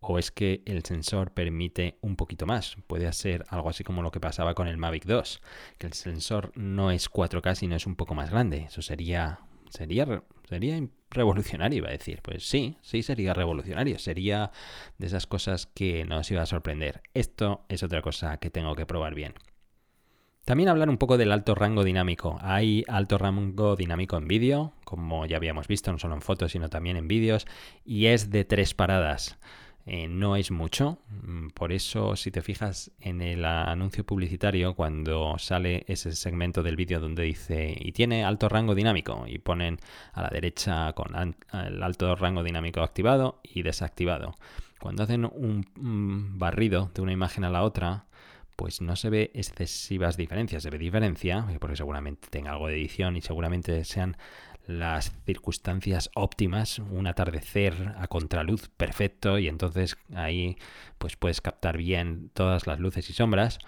o 0.00 0.18
es 0.18 0.30
que 0.30 0.62
el 0.66 0.84
sensor 0.84 1.32
permite 1.32 1.98
un 2.00 2.16
poquito 2.16 2.46
más. 2.46 2.76
Puede 2.86 3.12
ser 3.12 3.44
algo 3.48 3.68
así 3.68 3.84
como 3.84 4.02
lo 4.02 4.10
que 4.10 4.20
pasaba 4.20 4.54
con 4.54 4.66
el 4.66 4.76
Mavic 4.76 5.04
2, 5.04 5.40
que 5.78 5.86
el 5.86 5.92
sensor 5.92 6.52
no 6.54 6.90
es 6.90 7.10
4K, 7.10 7.54
sino 7.54 7.76
es 7.76 7.86
un 7.86 7.96
poco 7.96 8.14
más 8.14 8.30
grande. 8.30 8.64
Eso 8.68 8.82
sería 8.82 9.40
sería 9.70 10.22
sería 10.48 10.82
revolucionario, 11.10 11.78
iba 11.78 11.88
a 11.88 11.92
decir. 11.92 12.20
Pues 12.22 12.48
sí, 12.48 12.76
sí 12.82 13.02
sería 13.02 13.34
revolucionario. 13.34 13.98
Sería 13.98 14.50
de 14.98 15.06
esas 15.06 15.26
cosas 15.26 15.66
que 15.66 16.04
nos 16.04 16.30
iba 16.30 16.42
a 16.42 16.46
sorprender. 16.46 17.02
Esto 17.14 17.64
es 17.68 17.82
otra 17.82 18.02
cosa 18.02 18.38
que 18.38 18.50
tengo 18.50 18.74
que 18.74 18.86
probar 18.86 19.14
bien. 19.14 19.34
También 20.44 20.68
hablar 20.68 20.88
un 20.88 20.98
poco 20.98 21.18
del 21.18 21.32
alto 21.32 21.54
rango 21.54 21.84
dinámico. 21.84 22.38
Hay 22.40 22.84
alto 22.88 23.18
rango 23.18 23.76
dinámico 23.76 24.16
en 24.16 24.26
vídeo, 24.26 24.72
como 24.84 25.26
ya 25.26 25.36
habíamos 25.36 25.68
visto, 25.68 25.92
no 25.92 25.98
solo 25.98 26.14
en 26.14 26.22
fotos, 26.22 26.52
sino 26.52 26.68
también 26.68 26.96
en 26.96 27.06
vídeos, 27.06 27.46
y 27.84 28.06
es 28.06 28.30
de 28.30 28.44
tres 28.44 28.74
paradas. 28.74 29.38
Eh, 29.92 30.06
no 30.06 30.36
es 30.36 30.52
mucho. 30.52 30.98
Mm, 31.10 31.48
por 31.48 31.72
eso, 31.72 32.14
si 32.14 32.30
te 32.30 32.42
fijas 32.42 32.92
en 33.00 33.20
el 33.20 33.44
anuncio 33.44 34.06
publicitario, 34.06 34.76
cuando 34.76 35.36
sale 35.36 35.84
ese 35.88 36.12
segmento 36.12 36.62
del 36.62 36.76
vídeo 36.76 37.00
donde 37.00 37.24
dice 37.24 37.76
y 37.76 37.90
tiene 37.90 38.24
alto 38.24 38.48
rango 38.48 38.76
dinámico 38.76 39.24
y 39.26 39.38
ponen 39.38 39.78
a 40.12 40.22
la 40.22 40.28
derecha 40.28 40.92
con 40.92 41.16
el 41.16 41.82
alto 41.82 42.14
rango 42.14 42.44
dinámico 42.44 42.82
activado 42.82 43.40
y 43.42 43.62
desactivado. 43.62 44.36
Cuando 44.78 45.02
hacen 45.02 45.24
un 45.24 46.38
barrido 46.38 46.92
de 46.94 47.02
una 47.02 47.12
imagen 47.12 47.42
a 47.42 47.50
la 47.50 47.64
otra, 47.64 48.06
pues 48.60 48.82
no 48.82 48.94
se 48.94 49.08
ve 49.08 49.30
excesivas 49.32 50.18
diferencias. 50.18 50.62
Se 50.62 50.68
ve 50.68 50.76
diferencia, 50.76 51.46
porque 51.58 51.76
seguramente 51.76 52.28
tenga 52.28 52.52
algo 52.52 52.66
de 52.68 52.74
edición 52.74 53.16
y 53.16 53.22
seguramente 53.22 53.84
sean 53.84 54.18
las 54.78 55.12
circunstancias 55.26 56.10
óptimas, 56.14 56.78
un 56.78 57.06
atardecer 57.06 57.94
a 57.96 58.06
contraluz 58.06 58.68
perfecto 58.68 59.38
y 59.38 59.48
entonces 59.48 59.96
ahí 60.14 60.56
pues 60.98 61.16
puedes 61.16 61.40
captar 61.40 61.76
bien 61.76 62.30
todas 62.34 62.66
las 62.66 62.80
luces 62.80 63.08
y 63.10 63.12
sombras, 63.12 63.58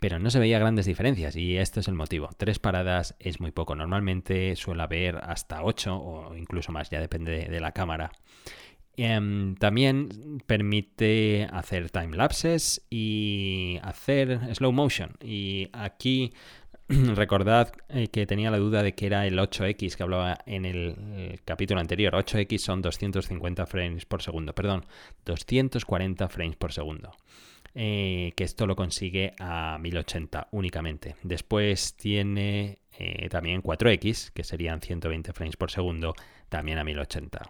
pero 0.00 0.18
no 0.18 0.30
se 0.30 0.38
veía 0.38 0.58
grandes 0.58 0.86
diferencias 0.86 1.36
y 1.36 1.56
este 1.56 1.80
es 1.80 1.88
el 1.88 1.94
motivo. 1.94 2.30
Tres 2.36 2.58
paradas 2.58 3.16
es 3.18 3.40
muy 3.40 3.50
poco, 3.50 3.74
normalmente 3.74 4.54
suele 4.56 4.82
haber 4.82 5.16
hasta 5.16 5.62
ocho 5.62 5.96
o 5.96 6.36
incluso 6.36 6.72
más, 6.72 6.90
ya 6.90 7.00
depende 7.00 7.48
de 7.48 7.60
la 7.60 7.72
cámara. 7.72 8.12
Em, 9.02 9.54
también 9.54 10.42
permite 10.46 11.48
hacer 11.52 11.88
time 11.90 12.16
lapses 12.16 12.84
y 12.90 13.78
hacer 13.82 14.54
slow 14.54 14.72
motion. 14.72 15.16
Y 15.22 15.68
aquí 15.72 16.34
recordad 17.14 17.72
eh, 17.88 18.08
que 18.08 18.26
tenía 18.26 18.50
la 18.50 18.58
duda 18.58 18.82
de 18.82 18.94
que 18.94 19.06
era 19.06 19.24
el 19.26 19.38
8X 19.38 19.94
que 19.94 20.02
hablaba 20.02 20.38
en 20.46 20.64
el, 20.64 21.40
capítulo 21.44 21.80
anterior. 21.80 22.12
8X 22.14 22.58
son 22.58 22.82
250 22.82 23.66
frames 23.66 24.04
por 24.06 24.22
segundo, 24.22 24.54
perdón, 24.54 24.84
240 25.24 26.28
frames 26.28 26.56
por 26.56 26.72
segundo. 26.72 27.12
Eh, 27.74 28.32
que 28.34 28.42
esto 28.42 28.66
lo 28.66 28.74
consigue 28.74 29.34
a 29.38 29.78
1080 29.80 30.48
únicamente. 30.50 31.14
Después 31.22 31.94
tiene 31.94 32.80
eh, 32.98 33.28
también 33.28 33.62
4X, 33.62 34.32
que 34.32 34.42
serían 34.42 34.80
120 34.80 35.32
frames 35.32 35.56
por 35.56 35.70
segundo, 35.70 36.14
también 36.48 36.78
a 36.78 36.84
1080. 36.84 37.42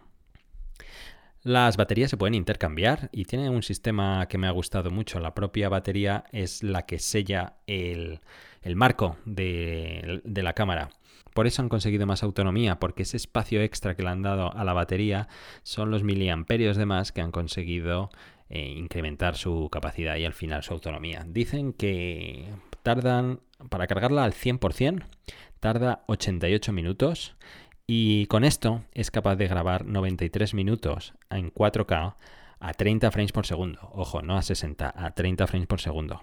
Las 1.42 1.79
baterías 1.79 2.11
se 2.11 2.18
pueden 2.18 2.35
intercambiar 2.35 3.09
y 3.12 3.24
tiene 3.24 3.48
un 3.48 3.62
sistema 3.62 4.26
que 4.29 4.37
me 4.37 4.46
ha 4.46 4.50
gustado 4.50 4.90
mucho. 4.90 5.20
La 5.20 5.35
propia 5.35 5.70
batería 5.70 6.24
es 6.33 6.62
la 6.62 6.85
que 6.85 6.98
sella 6.98 7.55
el, 7.66 8.20
marco 8.74 9.16
de, 9.24 10.20
la 10.24 10.53
cámara. 10.53 10.90
Por 11.33 11.46
eso 11.46 11.62
han 11.62 11.70
conseguido 11.70 12.07
más 12.07 12.22
autonomía, 12.22 12.79
porque 12.79 13.05
ese 13.05 13.16
espacio 13.16 13.62
extra 13.62 13.94
que 13.94 14.03
le 14.03 14.11
han 14.11 14.20
dado 14.20 14.55
a 14.55 14.64
la 14.64 14.74
batería 14.74 15.29
son 15.62 15.90
los 15.90 16.03
miliamperios 16.03 16.76
de 16.76 16.85
más 16.85 17.11
que 17.11 17.22
han 17.22 17.31
conseguido 17.31 18.11
eh, 18.50 18.74
incrementar 18.76 19.37
su 19.37 19.70
capacidad 19.70 20.16
y 20.16 20.26
al 20.26 20.35
final 20.35 20.62
su 20.62 20.74
autonomía. 20.74 21.24
Dicen 21.26 21.72
que 21.72 22.50
tardan, 22.83 23.40
para 23.70 23.87
cargarla 23.87 24.24
al 24.24 24.35
100%, 24.35 25.05
tarda 25.59 26.05
88 26.07 26.72
minutos 26.74 27.35
y 27.92 28.26
con 28.26 28.44
esto 28.44 28.85
es 28.94 29.11
capaz 29.11 29.35
de 29.35 29.48
grabar 29.48 29.85
93 29.85 30.55
minutos 30.55 31.12
en 31.29 31.53
4K 31.53 32.14
a 32.61 32.72
30 32.72 33.11
frames 33.11 33.33
por 33.33 33.46
segundo. 33.46 33.81
Ojo, 33.92 34.22
no 34.22 34.37
a 34.37 34.42
60, 34.42 34.94
a 34.96 35.11
30 35.11 35.48
frames 35.48 35.66
por 35.66 35.81
segundo. 35.81 36.22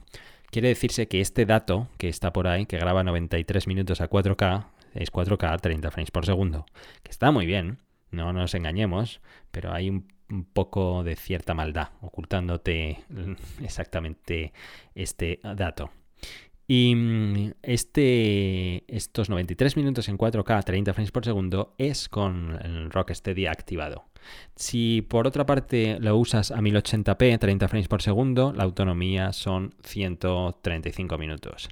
Quiere 0.49 0.69
decirse 0.69 1.09
que 1.09 1.19
este 1.19 1.45
dato 1.45 1.89
que 1.97 2.07
está 2.07 2.31
por 2.31 2.47
ahí, 2.47 2.67
que 2.67 2.77
graba 2.77 3.03
93 3.03 3.67
minutos 3.67 3.99
a 3.99 4.09
4K, 4.09 4.67
es 4.93 5.11
4K 5.11 5.51
a 5.51 5.57
30 5.57 5.91
frames 5.91 6.09
por 6.09 6.25
segundo. 6.25 6.65
Que 7.03 7.11
está 7.11 7.31
muy 7.31 7.45
bien, 7.45 7.79
no 8.11 8.31
nos 8.31 8.55
engañemos, 8.55 9.19
pero 9.51 9.73
hay 9.73 9.89
un, 9.89 10.07
poco 10.53 11.03
de 11.03 11.17
cierta 11.17 11.53
maldad 11.53 11.89
ocultándote 11.99 13.03
exactamente 13.61 14.53
este 14.95 15.41
dato. 15.43 15.91
Y 16.67 16.93
mm, 16.95 17.51
este, 17.63 18.83
estos 18.93 19.29
93 19.29 19.77
minutos 19.77 20.09
en 20.09 20.17
4K 20.17 20.63
30 20.63 20.93
frames 20.93 21.11
por 21.11 21.23
segundo 21.23 21.73
es 21.77 22.09
con 22.09 22.59
el 22.61 22.91
Rocksteady 22.91 23.47
activado. 23.47 24.05
Si 24.55 25.01
por 25.01 25.27
otra 25.27 25.45
parte 25.45 25.97
lo 25.99 26.17
usas 26.17 26.51
a 26.51 26.57
1080p 26.57 27.39
30 27.39 27.67
frames 27.69 27.87
por 27.87 28.01
segundo, 28.01 28.51
la 28.51 28.65
autonomía 28.65 29.31
son 29.31 29.75
135 29.83 31.17
minutos. 31.17 31.69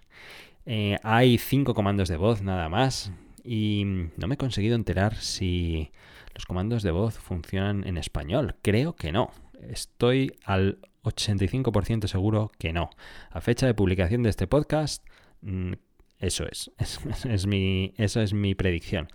Eh, 0.65 0.97
hay 1.03 1.38
5 1.38 1.73
comandos 1.73 2.08
de 2.08 2.17
voz 2.17 2.41
nada 2.41 2.69
más 2.69 3.12
y 3.43 3.84
mm, 3.86 4.12
no 4.15 4.27
me 4.27 4.36
he 4.36 4.38
conseguido 4.38 4.75
enterar 4.75 5.15
si 5.15 5.91
los 6.34 6.45
comandos 6.45 6.84
de 6.84 6.91
voz 6.91 7.19
funcionan 7.19 7.86
en 7.86 7.97
español. 7.97 8.55
Creo 8.62 8.95
que 8.95 9.12
no. 9.12 9.31
Estoy 9.69 10.34
al 10.45 10.79
85% 11.06 12.08
seguro 12.08 12.52
que 12.58 12.74
no. 12.74 12.89
A 13.32 13.41
fecha 13.41 13.65
de 13.65 13.74
publicación 13.74 14.24
de 14.24 14.30
este 14.30 14.48
podcast, 14.48 15.06
mm, 15.41 15.74
eso 16.20 16.46
es. 16.52 16.72
es, 17.26 17.48
mi, 17.48 17.94
es 17.98 18.34
mi 18.34 18.56
predicción. 18.56 19.08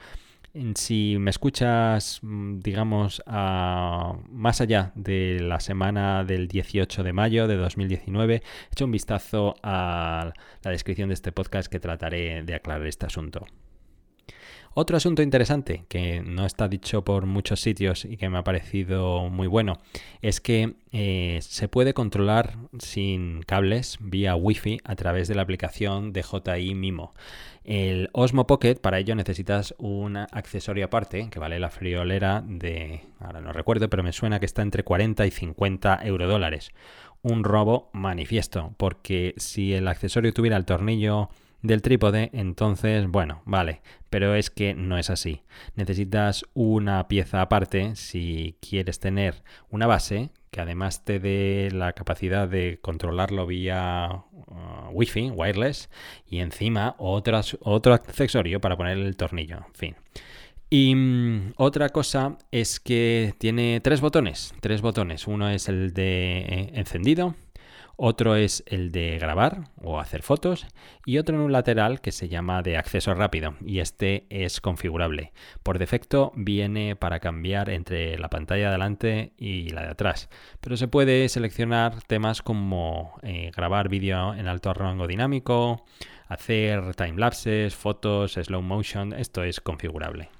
Si 0.75 1.17
me 1.19 1.31
escuchas, 1.31 2.19
mm, 2.23 2.59
digamos, 2.59 3.23
más 3.27 4.61
allá 4.61 4.91
de 4.97 5.39
la 5.41 5.61
semana 5.61 6.25
del 6.25 6.49
18 6.49 7.05
de 7.05 7.13
mayo 7.13 7.47
de 7.47 7.57
2019, 7.57 8.43
hecho 8.73 8.85
un 8.85 8.91
vistazo 8.91 9.55
a 9.63 10.33
la 10.63 10.71
descripción 10.71 11.09
de 11.09 11.15
este 11.15 11.31
podcast 11.31 11.71
que 11.71 11.79
trataré 11.79 12.43
de 12.43 12.55
aclarar 12.55 12.87
este 12.87 13.07
asunto. 13.07 13.47
Otro 14.73 14.97
asunto 14.97 15.21
interesante 15.23 15.85
que 15.89 16.23
no 16.25 16.47
está 16.47 16.69
dicho 16.69 17.03
por 17.03 17.27
muchos 17.27 17.61
sitios 17.61 18.05
y 18.05 18.17
que 18.17 18.29
me 18.29 18.39
ha 18.39 18.45
parecido 18.45 19.29
muy 19.29 19.49
bueno 19.49 19.79
es 20.23 20.41
que 20.41 20.75
eh, 20.93 21.41
se 21.43 21.67
puede 21.67 21.93
controlar 21.93 22.55
sin 22.79 23.43
cables 23.43 23.99
vía 24.01 24.37
Wi-Fi 24.37 24.79
a 24.85 24.95
través 24.95 25.27
de 25.27 25.35
la 25.35 25.43
aplicación 25.43 26.13
de 26.13 26.23
JI 26.23 26.77
Mimo. 26.77 27.15
El 27.65 28.11
Osmo 28.13 28.47
Pocket, 28.47 28.77
para 28.77 29.01
ello 29.01 29.17
necesitas 29.17 29.75
un 29.77 30.17
accesorio 30.17 30.85
aparte, 30.85 31.29
que 31.31 31.41
vale 31.41 31.59
la 31.59 31.71
friolera 31.71 32.41
de, 32.47 33.01
ahora 33.19 33.41
no 33.41 33.53
recuerdo, 33.53 33.91
pero 33.91 34.05
me 34.05 34.13
suena 34.13 34.39
que 34.39 34.47
está 34.47 34.63
entre 34.63 34.85
40 34.85 35.27
y 35.27 35.31
50 35.33 36.01
euro 36.05 36.29
dólares. 36.29 36.71
Un 37.23 37.43
robo 37.43 37.91
manifiesto, 37.93 38.73
porque 38.77 39.35
si 39.37 39.75
el 39.75 39.89
accesorio 39.89 40.33
tuviera 40.33 40.57
el 40.57 40.65
tornillo 40.65 41.29
del 41.63 41.83
trípode, 41.83 42.31
entonces, 42.33 43.07
bueno, 43.09 43.43
vale, 43.45 43.83
pero 44.09 44.35
es 44.35 44.51
que 44.51 44.75
no 44.75 44.99
es 44.99 45.11
así. 45.11 45.43
Necesitas 45.75 46.45
una 46.55 47.09
pieza 47.09 47.41
aparte 47.43 47.97
si 47.97 48.57
quieres 48.61 49.01
tener 49.01 49.43
una 49.71 49.87
base 49.87 50.31
que 50.51 50.61
además 50.61 51.05
te 51.05 51.21
dé 51.21 51.71
la 51.73 51.93
capacidad 51.93 52.49
de 52.49 52.79
controlarlo 52.81 53.47
vía 53.47 54.25
uh, 54.33 54.91
Wi-Fi, 54.93 55.31
wireless, 55.31 55.91
y 56.27 56.39
encima 56.41 56.97
otro, 56.99 57.37
accesorio 57.95 58.61
para 58.61 58.77
poner 58.77 58.99
el 58.99 59.17
tornillo, 59.17 59.59
en 59.59 59.75
fin. 59.75 59.97
Y 60.69 60.95
mm, 60.95 61.55
otra 61.57 61.89
cosa 61.89 62.39
es 62.51 62.81
que 62.81 63.35
tiene 63.39 63.81
tres 63.81 64.01
botones, 64.01 64.55
tres 64.61 64.83
botones. 64.83 65.27
Uno 65.27 65.49
es 65.51 65.69
el 65.69 65.93
de 65.93 66.39
eh, 66.39 66.71
encendido, 66.75 67.35
otro 68.03 68.35
es 68.35 68.65
el 68.67 68.93
de 68.93 69.19
grabar 69.19 69.69
o 69.83 70.01
hacer 70.01 70.23
fotos 70.23 70.67
y 71.05 71.19
otro 71.19 71.37
en 71.37 71.43
un 71.43 71.53
lateral 71.53 72.01
que 72.01 72.13
se 72.13 72.31
llama 72.31 72.63
de 72.63 72.79
acceso 72.79 73.13
rápido 73.13 73.57
y 73.61 73.81
este 73.81 74.27
es 74.31 74.63
configurable. 74.63 75.33
Por 75.63 75.79
defecto 75.79 76.33
viene 76.35 76.97
para 76.97 77.21
cambiar 77.21 77.69
entre 77.69 78.17
la 78.19 78.31
pantalla 78.31 78.63
de 78.63 78.69
adelante 78.69 79.33
y 79.37 79.69
la 79.69 79.83
de 79.83 79.89
atrás, 79.89 80.31
pero 80.63 80.79
se 80.79 80.89
puede 80.89 81.29
seleccionar 81.29 82.03
temas 82.05 82.41
como 82.41 83.19
eh, 83.23 83.51
grabar 83.55 83.91
vídeo 83.91 84.33
en 84.33 84.49
alto 84.49 84.73
rango 84.73 85.07
dinámico, 85.07 85.85
hacer 86.27 86.95
timelapses, 86.95 87.75
fotos, 87.75 88.33
slow 88.33 88.63
motion, 88.63 89.13
esto 89.13 89.45
es 89.45 89.61
configurable. 89.61 90.31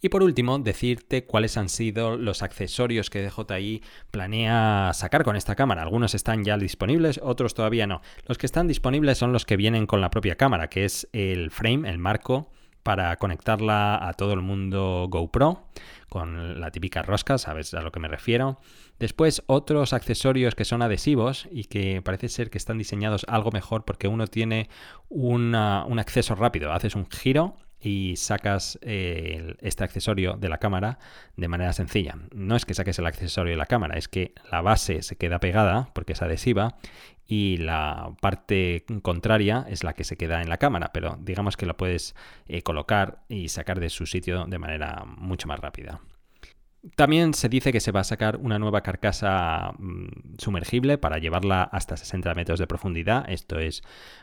Y 0.00 0.08
por 0.08 0.22
último, 0.22 0.58
decirte 0.58 1.24
cuáles 1.24 1.56
han 1.56 1.68
sido 1.68 2.16
los 2.16 2.42
accesorios 2.42 3.10
que 3.10 3.22
DJI 3.22 3.82
planea 4.10 4.90
sacar 4.94 5.24
con 5.24 5.36
esta 5.36 5.54
cámara. 5.54 5.82
Algunos 5.82 6.14
están 6.14 6.44
ya 6.44 6.56
disponibles, 6.58 7.20
otros 7.22 7.54
todavía 7.54 7.86
no. 7.86 8.02
Los 8.26 8.38
que 8.38 8.46
están 8.46 8.68
disponibles 8.68 9.18
son 9.18 9.32
los 9.32 9.44
que 9.44 9.56
vienen 9.56 9.86
con 9.86 10.00
la 10.00 10.10
propia 10.10 10.36
cámara, 10.36 10.68
que 10.68 10.84
es 10.84 11.08
el 11.12 11.50
frame, 11.50 11.88
el 11.88 11.98
marco 11.98 12.50
para 12.82 13.14
conectarla 13.16 14.08
a 14.08 14.12
todo 14.14 14.32
el 14.32 14.40
mundo 14.40 15.06
GoPro 15.08 15.68
con 16.08 16.60
la 16.60 16.72
típica 16.72 17.02
rosca, 17.02 17.38
sabes 17.38 17.72
a 17.74 17.80
lo 17.80 17.92
que 17.92 18.00
me 18.00 18.08
refiero. 18.08 18.58
Después 18.98 19.44
otros 19.46 19.92
accesorios 19.92 20.56
que 20.56 20.64
son 20.64 20.82
adhesivos 20.82 21.48
y 21.52 21.64
que 21.64 22.02
parece 22.02 22.28
ser 22.28 22.50
que 22.50 22.58
están 22.58 22.78
diseñados 22.78 23.24
algo 23.28 23.52
mejor 23.52 23.84
porque 23.84 24.08
uno 24.08 24.26
tiene 24.26 24.68
un 25.08 25.54
acceso 25.54 26.34
rápido, 26.34 26.72
haces 26.72 26.96
un 26.96 27.08
giro 27.08 27.56
y 27.82 28.16
sacas 28.16 28.78
eh, 28.82 29.56
este 29.60 29.82
accesorio 29.82 30.34
de 30.34 30.48
la 30.48 30.58
cámara 30.58 30.98
de 31.36 31.48
manera 31.48 31.72
sencilla. 31.72 32.16
No 32.32 32.54
es 32.54 32.64
que 32.64 32.74
saques 32.74 32.98
el 32.98 33.06
accesorio 33.06 33.52
de 33.52 33.56
la 33.56 33.66
cámara, 33.66 33.98
es 33.98 34.08
que 34.08 34.34
la 34.50 34.62
base 34.62 35.02
se 35.02 35.16
queda 35.16 35.40
pegada 35.40 35.90
porque 35.92 36.12
es 36.12 36.22
adhesiva 36.22 36.76
y 37.26 37.56
la 37.56 38.14
parte 38.20 38.84
contraria 39.02 39.66
es 39.68 39.82
la 39.82 39.94
que 39.94 40.04
se 40.04 40.16
queda 40.16 40.42
en 40.42 40.48
la 40.48 40.58
cámara, 40.58 40.92
pero 40.92 41.18
digamos 41.20 41.56
que 41.56 41.66
lo 41.66 41.76
puedes 41.76 42.14
eh, 42.46 42.62
colocar 42.62 43.24
y 43.28 43.48
sacar 43.48 43.80
de 43.80 43.90
su 43.90 44.06
sitio 44.06 44.44
de 44.46 44.58
manera 44.58 45.04
mucho 45.04 45.48
más 45.48 45.58
rápida. 45.58 46.00
También 46.96 47.32
se 47.32 47.48
dice 47.48 47.72
que 47.72 47.78
se 47.78 47.92
va 47.92 48.00
a 48.00 48.04
sacar 48.04 48.38
una 48.38 48.58
nueva 48.58 48.82
carcasa 48.82 49.72
mm, 49.78 50.36
sumergible 50.38 50.98
para 50.98 51.18
llevarla 51.18 51.62
hasta 51.62 51.96
60 51.96 52.34
metros 52.34 52.58
de 52.58 52.66
profundidad. 52.66 53.24
Esto 53.28 53.60
es 53.60 53.82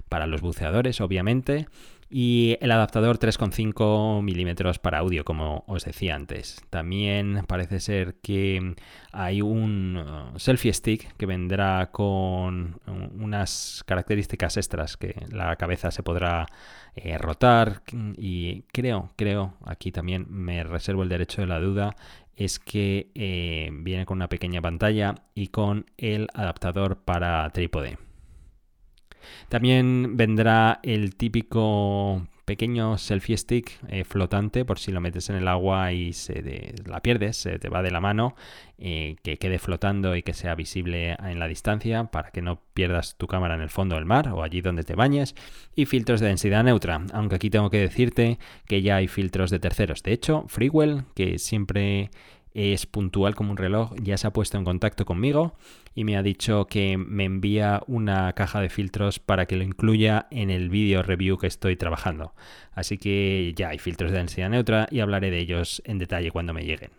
para 0.10 0.28
los 0.28 0.42
buceadores, 0.42 1.00
obviamente 1.00 1.68
y 2.10 2.58
el 2.60 2.72
adaptador 2.72 3.20
3,5 3.20 4.24
milímetros 4.24 4.80
para 4.80 5.00
audio, 5.00 5.24
como 5.24 5.64
os 5.68 5.86
decía 5.86 6.16
antes. 6.16 6.62
También 6.70 7.44
parece 7.48 7.80
ser 7.80 8.16
que 8.16 8.76
hay 9.12 9.42
un 9.42 9.98
uh, 9.98 10.40
selfie 10.40 10.74
stick 10.74 11.16
que 11.18 11.26
vendrá 11.28 11.92
con 11.92 12.80
unas 12.88 13.84
características 13.86 14.58
extras 14.58 14.98
que 14.98 15.16
la 15.32 15.56
cabeza 15.56 15.92
se 15.92 16.02
podrá 16.02 16.48
eh, 16.96 17.18
rotar 17.18 17.84
y 18.18 18.64
creo, 18.72 19.12
creo, 19.16 19.54
aquí 19.66 19.92
también 19.92 20.26
me 20.30 20.64
reservo 20.64 21.04
el 21.04 21.10
derecho 21.10 21.42
de 21.42 21.48
la 21.48 21.60
duda, 21.60 21.96
es 22.36 22.58
que 22.58 23.12
eh, 23.14 23.70
viene 23.72 24.06
con 24.06 24.18
una 24.18 24.30
pequeña 24.30 24.62
pantalla 24.62 25.16
y 25.36 25.50
con 25.50 25.86
el 25.98 26.28
adaptador 26.34 27.04
para 27.04 27.48
trípode. 27.52 28.09
También 29.50 30.18
vendrá 30.18 30.80
el 30.84 31.16
típico 31.16 32.28
pequeño 32.50 32.98
selfie 32.98 33.38
stick 33.38 33.78
eh, 33.90 34.04
flotante 34.04 34.66
por 34.66 34.80
si 34.80 34.92
lo 34.92 35.02
metes 35.02 35.30
en 35.30 35.36
el 35.36 35.48
agua 35.48 35.94
y 35.94 36.14
se 36.14 36.74
la 36.84 37.00
pierdes, 37.00 37.38
se 37.38 37.60
te 37.60 37.70
va 37.70 37.84
de 37.84 37.92
la 37.92 38.00
mano, 38.00 38.36
eh, 38.80 39.18
que 39.22 39.38
quede 39.38 39.60
flotando 39.60 40.16
y 40.16 40.24
que 40.24 40.34
sea 40.34 40.56
visible 40.56 41.16
en 41.20 41.38
la 41.38 41.48
distancia 41.48 42.06
para 42.06 42.32
que 42.32 42.42
no 42.42 42.60
pierdas 42.74 43.18
tu 43.20 43.28
cámara 43.28 43.54
en 43.54 43.62
el 43.62 43.70
fondo 43.70 43.94
del 43.94 44.06
mar 44.06 44.30
o 44.30 44.42
allí 44.42 44.62
donde 44.62 44.84
te 44.84 44.96
bañes 44.96 45.36
y 45.76 45.86
filtros 45.86 46.22
de 46.22 46.28
densidad 46.28 46.64
neutra, 46.64 47.06
aunque 47.14 47.36
aquí 47.36 47.52
tengo 47.52 47.70
que 47.70 47.82
decirte 47.82 48.40
que 48.66 48.82
ya 48.82 48.96
hay 48.96 49.08
filtros 49.08 49.52
de 49.52 49.60
terceros. 49.60 50.02
De 50.02 50.14
hecho, 50.14 50.46
Freewell, 50.48 51.04
que 51.14 51.38
siempre 51.38 52.10
es 52.60 52.86
puntual 52.86 53.36
como 53.36 53.52
un 53.52 53.58
reloj, 53.58 53.94
ya 54.02 54.18
se 54.18 54.28
ha 54.28 54.34
puesto 54.34 54.58
en 54.58 54.66
contacto 54.66 55.06
conmigo 55.06 55.56
y 55.96 56.04
me 56.04 56.18
ha 56.18 56.24
dicho 56.24 56.66
que 56.68 56.98
me 56.98 57.24
envía 57.24 57.82
una 57.88 58.34
caja 58.34 58.60
de 58.60 58.70
filtros 58.70 59.20
para 59.20 59.46
que 59.46 59.56
lo 59.56 59.64
incluya 59.64 60.28
en 60.30 60.50
el 60.50 60.70
vídeo 60.70 61.02
review 61.02 61.38
que 61.38 61.48
estoy 61.48 61.78
trabajando. 61.78 62.34
Así 62.74 62.98
que 62.98 63.54
ya 63.56 63.70
hay 63.70 63.80
filtros 63.80 64.12
de 64.12 64.18
densidad 64.18 64.50
neutra 64.50 64.88
y 64.92 65.00
hablaré 65.00 65.32
de 65.32 65.40
ellos 65.40 65.82
en 65.86 66.00
detalle 66.00 66.32
cuando 66.32 66.54
me 66.54 66.66
lleguen. 66.66 66.92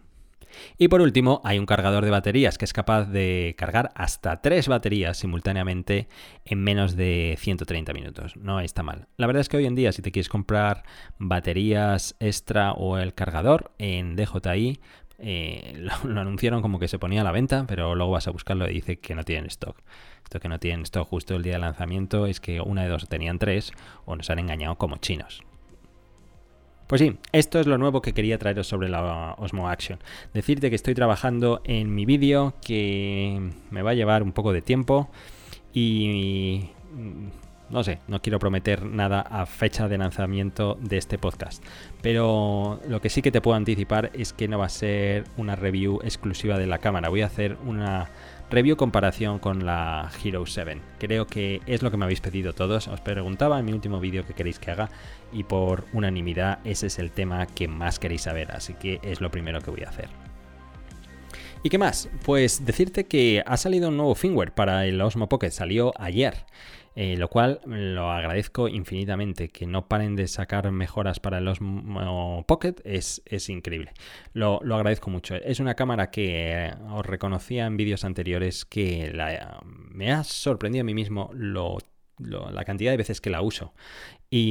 Y 0.79 0.88
por 0.88 1.01
último, 1.01 1.40
hay 1.44 1.59
un 1.59 1.66
cargador 1.66 2.05
de 2.05 2.11
baterías 2.11 2.59
que 2.59 2.64
es 2.64 2.73
capaz 2.73 3.05
de 3.05 3.55
cargar 3.57 3.92
hasta 3.94 4.40
tres 4.40 4.68
baterías 4.68 5.16
simultáneamente 5.16 6.09
en 6.44 6.62
menos 6.62 6.96
de 6.96 7.37
130 7.38 7.92
minutos. 7.92 8.37
No 8.37 8.61
está 8.61 8.83
mal. 8.83 9.07
La 9.16 9.27
verdad 9.27 9.42
es 9.42 9.49
que 9.49 9.59
hoy 9.59 9.66
en 9.66 9.75
día, 9.75 9.92
si 9.92 10.03
te 10.03 10.11
quieres 10.11 10.29
comprar 10.29 10.85
baterías 11.18 12.16
extra 12.18 12.73
o 12.73 12.99
el 12.99 13.14
cargador 13.14 13.73
en 13.79 14.16
DJI, 14.16 14.81
eh, 15.20 15.74
lo, 16.04 16.20
anunciaron 16.20 16.62
como 16.62 16.78
que 16.78 16.88
se 16.88 16.98
ponía 16.98 17.20
a 17.20 17.24
la 17.24 17.33
venta, 17.33 17.64
pero 17.66 17.94
luego 17.94 18.12
vas 18.12 18.28
a 18.28 18.30
buscarlo 18.30 18.68
y 18.68 18.74
dice 18.74 18.98
que 18.98 19.14
no 19.14 19.24
tienen 19.24 19.46
stock. 19.46 19.76
Esto 20.24 20.40
que 20.40 20.48
no 20.48 20.59
tienen 20.59 20.83
stock 20.83 21.09
justo 21.09 21.37
el 21.37 21.42
día 21.42 21.54
de 21.54 21.59
lanzamiento 21.61 22.26
es 22.26 22.40
que 22.40 22.61
una 22.61 22.83
de 22.83 22.88
dos 22.88 23.09
tenían 23.09 23.38
tres 23.38 23.72
o 24.04 24.16
nos 24.16 24.30
han 24.30 24.38
engañado 24.38 24.76
como 24.76 24.96
chinos. 24.96 25.42
Pues 26.87 27.00
sí, 27.00 27.18
esto 27.30 27.61
es 27.61 27.68
lo 27.68 27.78
nuevo 27.78 28.02
que 28.02 28.12
quería 28.12 28.37
traeros 28.37 28.66
sobre 28.66 28.88
la 28.88 29.35
Osmo 29.38 29.68
Action. 29.68 30.00
Decirte 30.35 30.70
que 30.70 30.76
estoy 30.76 30.94
trabajando 30.94 31.61
en 31.62 31.94
mi 31.94 32.04
vídeo 32.04 32.54
que 32.66 33.52
me 33.70 33.83
va 33.83 33.92
a 33.92 33.94
llevar 33.94 34.24
un 34.24 34.33
poco 34.33 34.52
de 34.52 34.61
tiempo 34.61 35.09
y 35.72 36.70
no 37.70 37.85
sé, 37.85 38.00
no 38.09 38.20
quiero 38.20 38.38
prometer 38.38 38.85
nada 38.85 39.20
a 39.20 39.46
fecha 39.46 39.88
de 39.88 39.98
lanzamiento 39.98 40.78
de 40.80 40.96
este 40.96 41.18
podcast. 41.18 41.64
Pero 42.02 42.80
lo 42.88 43.00
que 43.00 43.11
sí 43.11 43.22
que 43.22 43.30
te 43.30 43.40
puedo 43.40 43.56
anticipar 43.56 44.11
es 44.14 44.33
que 44.33 44.48
no 44.48 44.59
va 44.59 44.66
a 44.66 44.70
ser 44.70 45.24
una 45.37 45.56
review 45.56 46.00
exclusiva 46.02 46.59
de 46.59 46.66
la 46.66 46.78
cámara. 46.78 47.09
Voy 47.09 47.22
a 47.22 47.26
hacer 47.26 47.56
una 47.64 48.11
review 48.50 48.76
comparación 48.76 49.38
con 49.38 49.64
la 49.64 50.11
Hero 50.22 50.44
7. 50.44 50.80
Creo 50.98 51.26
que 51.26 51.61
es 51.66 51.83
lo 51.83 51.90
que 51.90 51.96
me 51.96 52.04
habéis 52.04 52.20
pedido 52.20 52.52
todos. 52.52 52.88
Os 52.88 53.00
preguntaba 53.00 53.59
en 53.59 53.64
mi 53.64 53.72
último 53.72 54.00
vídeo 54.00 54.26
que 54.26 54.35
queréis 54.35 54.59
que 54.59 54.72
haga 54.72 54.90
y 55.33 55.44
por 55.44 55.85
unanimidad 55.92 56.59
ese 56.64 56.88
es 56.88 56.98
el 56.98 57.12
tema 57.12 57.46
que 57.46 57.68
más 57.68 57.98
queréis 57.98 58.22
saber. 58.22 58.50
Así 58.52 58.74
que 58.74 58.98
es 59.02 59.20
lo 59.20 59.30
primero 59.30 59.61
que 59.61 59.70
voy 59.70 59.85
a 59.85 59.88
hacer. 59.88 60.19
¿Y 61.62 61.68
qué 61.68 61.77
más? 61.77 62.09
Pues 62.25 62.64
decirte 62.64 63.05
que 63.05 63.42
ha 63.44 63.59
salido 63.59 63.90
un 63.90 63.99
nuevo 63.99 64.14
firmware 64.14 64.55
para 64.55 64.87
el 64.87 64.99
Osmo 65.01 65.29
Pocket. 65.29 65.51
Salió 65.51 65.92
ayer. 65.99 66.46
Eh, 66.96 67.16
lo 67.16 67.29
cual 67.29 67.61
lo 67.66 68.11
agradezco 68.11 68.66
infinitamente. 68.66 69.51
Que 69.51 69.66
no 69.66 69.87
paren 69.87 70.16
de 70.16 70.27
sacar 70.27 70.70
mejoras 70.70 71.20
para 71.20 71.40
los 71.40 71.59
Pocket 72.46 72.77
es, 72.85 73.20
increíble. 73.51 73.92
Lo, 74.33 74.61
agradezco 74.75 75.11
mucho. 75.11 75.35
Es 75.35 75.61
una 75.61 75.75
cámara 75.75 76.11
que 76.11 76.68
eh, 76.68 76.75
os 76.92 77.05
reconocía 77.05 77.66
en 77.66 77.77
vídeos 77.77 78.05
anteriores 78.05 78.64
que 78.64 79.12
me 79.90 80.12
ha 80.12 80.25
sorprendido 80.25 80.81
a 80.81 80.87
mí 80.87 80.94
mismo 80.94 81.31
la 82.22 82.64
cantidad 82.64 82.90
de 82.90 82.96
veces 82.96 83.20
que 83.20 83.30
la 83.30 83.42
uso. 83.42 83.72
Y, 84.30 84.50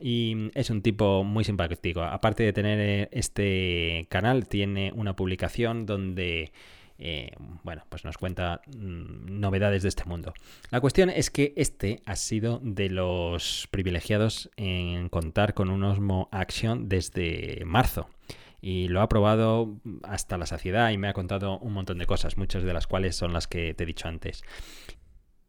Y 0.03 0.51
es 0.55 0.71
un 0.71 0.83
tipo 0.83 1.23
muy 1.23 1.45
simpático. 1.45 2.03
Aparte 2.03 2.43
de 2.43 2.53
tener 2.53 2.81
eh, 2.81 3.09
este 3.13 4.07
canal, 4.11 4.49
tiene 4.49 4.93
una 4.95 5.15
publicación 5.15 5.87
donde 5.87 6.53
eh, 7.05 7.33
bueno, 7.65 7.83
pues 7.89 8.05
nos 8.05 8.17
cuenta 8.17 8.63
mm, 8.67 9.41
novedades 9.41 9.83
de 9.83 9.89
este 9.89 10.05
mundo. 10.05 10.35
La 10.71 10.81
cuestión 10.81 11.11
es 11.11 11.31
que 11.31 11.53
este 11.57 12.01
ha 12.07 12.17
sido 12.17 12.61
de 12.63 12.91
los 12.91 13.69
privilegiados 13.71 14.51
en 14.57 15.09
contar 15.09 15.55
con 15.55 15.71
un 15.71 15.83
Osmo 15.83 16.29
Action 16.31 16.89
desde 16.89 17.63
marzo 17.65 18.09
y 18.61 18.87
lo 18.87 19.01
ha 19.01 19.09
probado 19.09 19.81
hasta 20.05 20.39
la 20.39 20.47
saciedad 20.47 20.91
y 20.91 20.99
me 20.99 21.09
ha 21.09 21.13
contado 21.13 21.59
un 21.59 21.73
montón 21.73 21.99
de 21.99 22.07
cosas, 22.07 22.37
muchas 22.37 22.63
de 22.63 22.73
las 22.73 22.87
cuales 22.87 23.17
son 23.17 23.33
las 23.33 23.49
que 23.49 23.75
te 23.75 23.83
he 23.83 23.87
dicho 23.87 24.07
antes. 24.07 24.43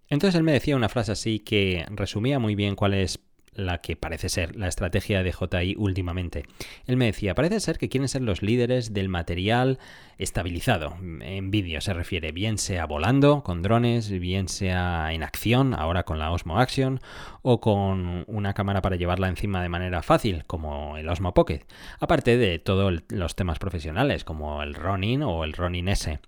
Entonces 0.09 0.35
él 0.35 0.43
me 0.43 0.53
decía 0.53 0.75
una 0.75 0.89
frase 0.89 1.11
así 1.11 1.39
que 1.39 1.85
resumía 1.91 2.39
muy 2.39 2.55
bien 2.55 2.75
cuál 2.75 2.95
es 2.95 3.19
la 3.55 3.79
que 3.79 3.95
parece 3.95 4.29
ser 4.29 4.55
la 4.55 4.67
estrategia 4.67 5.23
de 5.23 5.31
JI 5.31 5.75
últimamente. 5.77 6.43
Él 6.85 6.97
me 6.97 7.05
decía, 7.05 7.35
parece 7.35 7.59
ser 7.59 7.77
que 7.77 7.89
quieren 7.89 8.07
ser 8.07 8.21
los 8.21 8.41
líderes 8.41 8.93
del 8.93 9.09
material 9.09 9.79
estabilizado, 10.17 10.95
en 11.21 11.51
vídeo 11.51 11.81
se 11.81 11.93
refiere, 11.93 12.31
bien 12.31 12.57
sea 12.57 12.85
volando 12.85 13.43
con 13.43 13.61
drones, 13.61 14.09
bien 14.09 14.47
sea 14.47 15.11
en 15.11 15.23
acción, 15.23 15.73
ahora 15.73 16.03
con 16.03 16.19
la 16.19 16.31
Osmo 16.31 16.59
Action, 16.59 16.99
o 17.41 17.59
con 17.59 18.23
una 18.27 18.53
cámara 18.53 18.81
para 18.81 18.95
llevarla 18.95 19.27
encima 19.27 19.61
de 19.61 19.69
manera 19.69 20.01
fácil, 20.01 20.45
como 20.45 20.97
el 20.97 21.09
Osmo 21.09 21.33
Pocket, 21.33 21.65
aparte 21.99 22.37
de 22.37 22.59
todos 22.59 23.03
los 23.09 23.35
temas 23.35 23.59
profesionales, 23.59 24.23
como 24.23 24.61
el 24.61 24.73
Ronin 24.73 25.23
o 25.23 25.43
el 25.43 25.53
Ronin 25.53 25.87
S. 25.87 26.19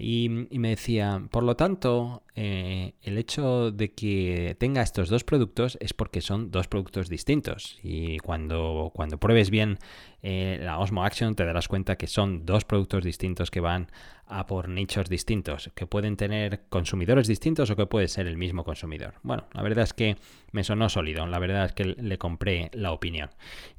Y, 0.00 0.28
me 0.28 0.70
decía, 0.70 1.22
por 1.30 1.42
lo 1.42 1.56
tanto, 1.56 2.22
eh, 2.36 2.94
el 3.02 3.18
hecho 3.18 3.72
de 3.72 3.90
que 3.90 4.56
tenga 4.58 4.80
estos 4.80 5.08
dos 5.08 5.24
productos 5.24 5.76
es 5.80 5.92
porque 5.92 6.20
son 6.20 6.52
dos 6.52 6.68
productos 6.68 7.08
distintos. 7.08 7.78
Y 7.82 8.18
cuando, 8.18 8.92
cuando 8.94 9.18
pruebes 9.18 9.50
bien 9.50 9.78
eh, 10.22 10.58
la 10.62 10.78
Osmo 10.78 11.04
Action 11.04 11.34
te 11.34 11.44
darás 11.44 11.66
cuenta 11.66 11.96
que 11.96 12.06
son 12.06 12.46
dos 12.46 12.64
productos 12.64 13.02
distintos 13.04 13.50
que 13.50 13.60
van 13.60 13.90
a 14.28 14.46
por 14.46 14.68
nichos 14.68 15.08
distintos, 15.08 15.70
que 15.74 15.86
pueden 15.86 16.16
tener 16.16 16.62
consumidores 16.68 17.26
distintos 17.26 17.70
o 17.70 17.76
que 17.76 17.86
puede 17.86 18.08
ser 18.08 18.26
el 18.26 18.36
mismo 18.36 18.64
consumidor. 18.64 19.14
Bueno, 19.22 19.44
la 19.52 19.62
verdad 19.62 19.84
es 19.84 19.92
que 19.92 20.16
me 20.52 20.64
sonó 20.64 20.88
sólido, 20.88 21.26
la 21.26 21.38
verdad 21.38 21.66
es 21.66 21.72
que 21.72 21.84
le 21.84 22.18
compré 22.18 22.70
la 22.72 22.92
opinión. 22.92 23.30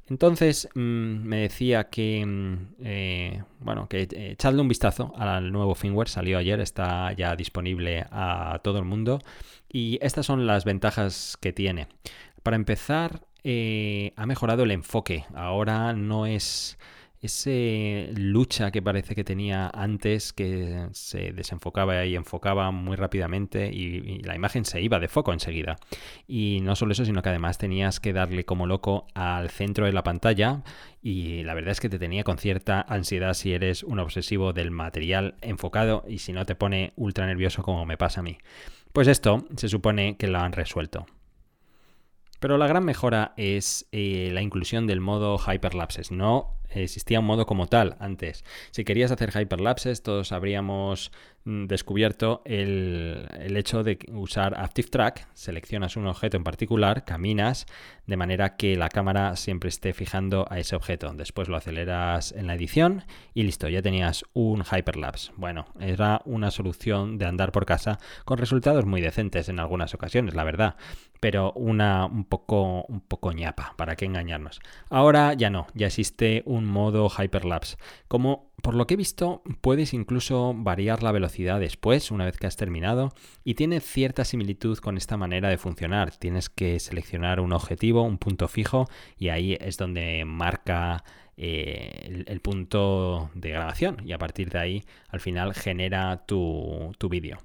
Entonces 0.08 0.68
mm, 0.74 0.80
me 0.80 1.36
decía 1.38 1.84
que, 1.84 2.24
mm, 2.26 2.56
eh, 2.84 3.42
bueno, 3.60 3.88
que 3.88 4.08
echadle 4.10 4.60
un 4.60 4.68
vistazo 4.68 5.12
al 5.16 5.52
nuevo 5.52 5.74
firmware, 5.74 6.08
salió 6.08 6.38
ayer, 6.38 6.60
está 6.60 7.12
ya 7.12 7.36
disponible 7.36 8.06
a 8.10 8.60
todo 8.62 8.78
el 8.78 8.84
mundo 8.84 9.20
y 9.68 9.98
estas 10.02 10.26
son 10.26 10.46
las 10.46 10.64
ventajas 10.64 11.38
que 11.40 11.52
tiene. 11.52 11.88
Para 12.42 12.56
empezar, 12.56 13.20
eh, 13.44 14.12
ha 14.16 14.26
mejorado 14.26 14.64
el 14.64 14.70
enfoque. 14.70 15.24
Ahora 15.34 15.92
no 15.92 16.26
es 16.26 16.78
ese 17.20 18.10
lucha 18.14 18.70
que 18.70 18.80
parece 18.80 19.14
que 19.14 19.24
tenía 19.24 19.70
antes, 19.74 20.32
que 20.32 20.88
se 20.92 21.32
desenfocaba 21.32 22.06
y 22.06 22.16
enfocaba 22.16 22.70
muy 22.70 22.96
rápidamente 22.96 23.70
y, 23.70 24.20
la 24.22 24.34
imagen 24.34 24.64
se 24.64 24.80
iba 24.80 24.98
de 24.98 25.08
foco 25.08 25.32
enseguida. 25.32 25.76
Y 26.26 26.60
no 26.62 26.76
solo 26.76 26.92
eso, 26.92 27.04
sino 27.04 27.22
que 27.22 27.28
además 27.28 27.58
tenías 27.58 28.00
que 28.00 28.12
darle 28.12 28.44
como 28.44 28.66
loco 28.66 29.06
al 29.14 29.50
centro 29.50 29.84
de 29.84 29.92
la 29.92 30.02
pantalla 30.02 30.62
y 31.02 31.42
la 31.42 31.54
verdad 31.54 31.72
es 31.72 31.80
que 31.80 31.88
te 31.88 31.98
tenía 31.98 32.24
con 32.24 32.38
cierta 32.38 32.80
ansiedad 32.80 33.34
si 33.34 33.52
eres 33.52 33.82
un 33.82 33.98
obsesivo 33.98 34.52
del 34.52 34.70
material 34.70 35.34
enfocado 35.42 36.04
y 36.08 36.18
si 36.18 36.32
no 36.32 36.46
te 36.46 36.54
pone 36.54 36.92
ultra 36.96 37.26
nervioso 37.26 37.62
como 37.62 37.84
me 37.84 37.98
pasa 37.98 38.20
a 38.20 38.22
mí. 38.22 38.38
Pues 38.92 39.08
esto 39.08 39.46
se 39.56 39.68
supone 39.68 40.16
que 40.16 40.26
lo 40.26 40.38
han 40.38 40.52
resuelto. 40.52 41.06
Pero 42.40 42.56
la 42.56 42.66
gran 42.66 42.84
mejora 42.84 43.34
es 43.36 43.86
eh, 43.92 44.30
la 44.32 44.40
inclusión 44.40 44.86
del 44.86 45.00
modo 45.00 45.38
hyperlapses. 45.38 46.10
No 46.10 46.59
existía 46.70 47.20
un 47.20 47.26
modo 47.26 47.46
como 47.46 47.66
tal 47.66 47.96
antes. 48.00 48.44
Si 48.70 48.84
querías 48.84 49.10
hacer 49.10 49.30
hyperlapses, 49.30 50.02
todos 50.02 50.32
habríamos 50.32 51.12
mm, 51.44 51.66
descubierto 51.66 52.42
el, 52.44 53.26
el, 53.38 53.56
hecho 53.56 53.82
de 53.82 53.98
usar 54.12 54.58
Active 54.58 54.88
Track. 54.88 55.28
Seleccionas 55.34 55.96
un 55.96 56.06
objeto 56.06 56.36
en 56.36 56.44
particular, 56.44 57.04
caminas 57.04 57.66
de 58.06 58.16
manera 58.16 58.56
que 58.56 58.76
la 58.76 58.88
cámara 58.88 59.36
siempre 59.36 59.68
esté 59.68 59.92
fijando 59.92 60.46
a 60.50 60.58
ese 60.58 60.76
objeto. 60.76 61.12
Después 61.14 61.48
lo 61.48 61.56
aceleras 61.56 62.32
en 62.32 62.46
la 62.46 62.54
edición 62.54 63.04
y 63.34 63.44
listo, 63.44 63.68
ya 63.68 63.82
tenías 63.82 64.24
un 64.32 64.64
hyperlapse. 64.64 65.32
Bueno, 65.36 65.66
era 65.78 66.22
una 66.24 66.50
solución 66.50 67.18
de 67.18 67.26
andar 67.26 67.52
por 67.52 67.66
casa 67.66 67.98
con 68.24 68.38
resultados 68.38 68.84
muy 68.84 69.00
decentes 69.00 69.48
en 69.48 69.60
algunas 69.60 69.94
ocasiones, 69.94 70.34
la 70.34 70.44
verdad 70.44 70.76
pero 71.20 71.52
una 71.52 72.06
un 72.06 72.24
poco, 72.24 72.84
un 72.88 73.00
poco 73.00 73.32
ñapa, 73.32 73.74
para 73.76 73.94
qué 73.94 74.06
engañarnos. 74.06 74.60
Ahora 74.88 75.34
ya 75.34 75.50
no, 75.50 75.66
ya 75.74 75.86
existe 75.86 76.42
un 76.46 76.59
modo 76.64 77.08
hyperlapse. 77.08 77.76
Como 78.08 78.50
por 78.62 78.74
lo 78.74 78.86
que 78.86 78.94
he 78.94 78.96
visto, 78.96 79.42
puedes 79.60 79.94
incluso 79.94 80.54
variar 80.54 81.02
la 81.02 81.12
velocidad 81.12 81.60
después, 81.60 82.10
una 82.10 82.24
vez 82.24 82.36
que 82.36 82.46
has 82.46 82.56
terminado, 82.56 83.12
y 83.44 83.54
tiene 83.54 83.80
cierta 83.80 84.24
similitud 84.24 84.78
con 84.78 84.96
esta 84.96 85.16
manera 85.16 85.48
de 85.48 85.58
funcionar. 85.58 86.16
Tienes 86.16 86.48
que 86.48 86.78
seleccionar 86.78 87.40
un 87.40 87.52
objetivo, 87.52 88.02
un 88.02 88.18
punto 88.18 88.48
fijo, 88.48 88.88
y 89.16 89.28
ahí 89.28 89.56
es 89.60 89.76
donde 89.76 90.24
marca 90.24 91.04
eh, 91.36 92.24
el, 92.26 92.40
punto 92.40 93.30
de 93.34 93.50
grabación, 93.50 93.96
y 94.04 94.12
a 94.12 94.18
partir 94.18 94.50
de 94.50 94.58
ahí, 94.58 94.84
al 95.08 95.20
final, 95.20 95.54
genera 95.54 96.24
tu, 96.26 96.92
tu 96.98 97.08
vídeo. 97.08 97.38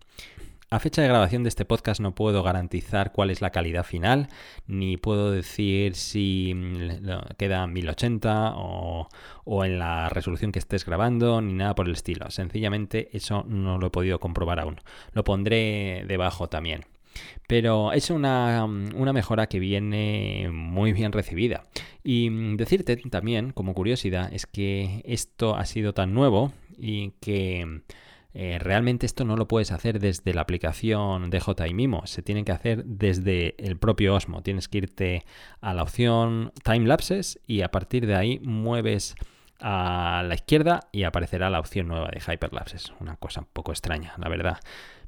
A 0.72 0.80
fecha 0.80 1.04
de 1.04 1.08
grabación 1.08 1.44
de 1.44 1.50
este 1.50 1.64
podcast 1.64 2.02
no 2.02 2.16
puedo 2.16 2.42
garantizar 2.42 3.12
cuál 3.12 3.30
es 3.30 3.40
la 3.40 3.52
calidad 3.52 3.84
final, 3.84 4.30
ni 4.66 4.98
puedo 4.98 5.30
decir 5.30 5.94
si 5.94 6.54
mm, 6.56 7.36
queda 7.38 7.68
1080 7.68 8.54
o, 8.56 9.08
en 9.64 9.78
la 9.78 10.10
resolución 10.10 10.52
que 10.52 10.58
estés 10.58 10.84
grabando, 10.84 11.40
ni 11.40 11.54
nada 11.54 11.76
por 11.76 11.86
el 11.86 11.94
estilo. 11.94 12.32
Sencillamente 12.32 13.10
eso 13.16 13.46
no 13.48 13.78
lo 13.78 13.88
he 13.88 13.92
podido 13.92 14.20
comprobar 14.20 14.60
aún. 14.60 14.82
Lo 15.14 15.24
pondré 15.24 16.04
debajo 16.08 16.50
también. 16.50 16.86
Pero 17.48 17.94
es 17.94 18.10
una, 18.10 18.66
una, 18.66 19.14
mejora 19.14 19.48
que 19.48 19.60
viene 19.60 20.50
muy 20.52 20.94
bien 20.94 21.12
recibida. 21.12 21.64
Y 22.04 22.32
mm, 22.32 22.58
decirte 22.58 22.98
también, 22.98 23.52
como 23.52 23.76
curiosidad, 23.76 24.34
es 24.34 24.48
que 24.48 25.04
esto 25.06 25.56
ha 25.56 25.66
sido 25.66 25.94
tan 25.94 26.16
nuevo 26.16 26.52
y 26.78 27.12
que 27.22 27.84
eh, 28.38 28.60
realmente 28.60 29.06
esto 29.06 29.24
no 29.24 29.38
lo 29.38 29.48
puedes 29.48 29.72
hacer 29.72 29.98
desde 30.02 30.34
la 30.34 30.42
aplicación 30.42 31.30
DJI 31.30 31.74
Mimo, 31.74 32.06
se 32.06 32.22
tiene 32.22 32.44
que 32.44 32.52
hacer 32.52 32.84
desde 32.84 33.56
el 33.66 33.78
propio 33.78 34.14
Osmo. 34.14 34.44
Tienes 34.44 34.68
que 34.68 34.80
irte 34.80 35.26
a 35.62 35.74
la 35.74 35.84
opción 35.84 36.52
Time 36.62 36.86
Lapses 36.86 37.40
y 37.48 37.62
a 37.62 37.72
partir 37.72 38.06
de 38.06 38.16
ahí 38.16 38.40
mueves 38.44 39.16
a 39.68 40.22
la 40.24 40.36
izquierda 40.36 40.82
y 40.92 41.04
aparecerá 41.04 41.50
la 41.50 41.60
opción 41.60 41.88
nueva 41.88 42.10
de 42.14 42.20
Hyperlapses. 42.20 42.94
Una 43.00 43.16
cosa 43.16 43.42
un 43.42 43.48
poco 43.52 43.72
extraña, 43.72 44.14
la 44.20 44.30
verdad. 44.30 44.60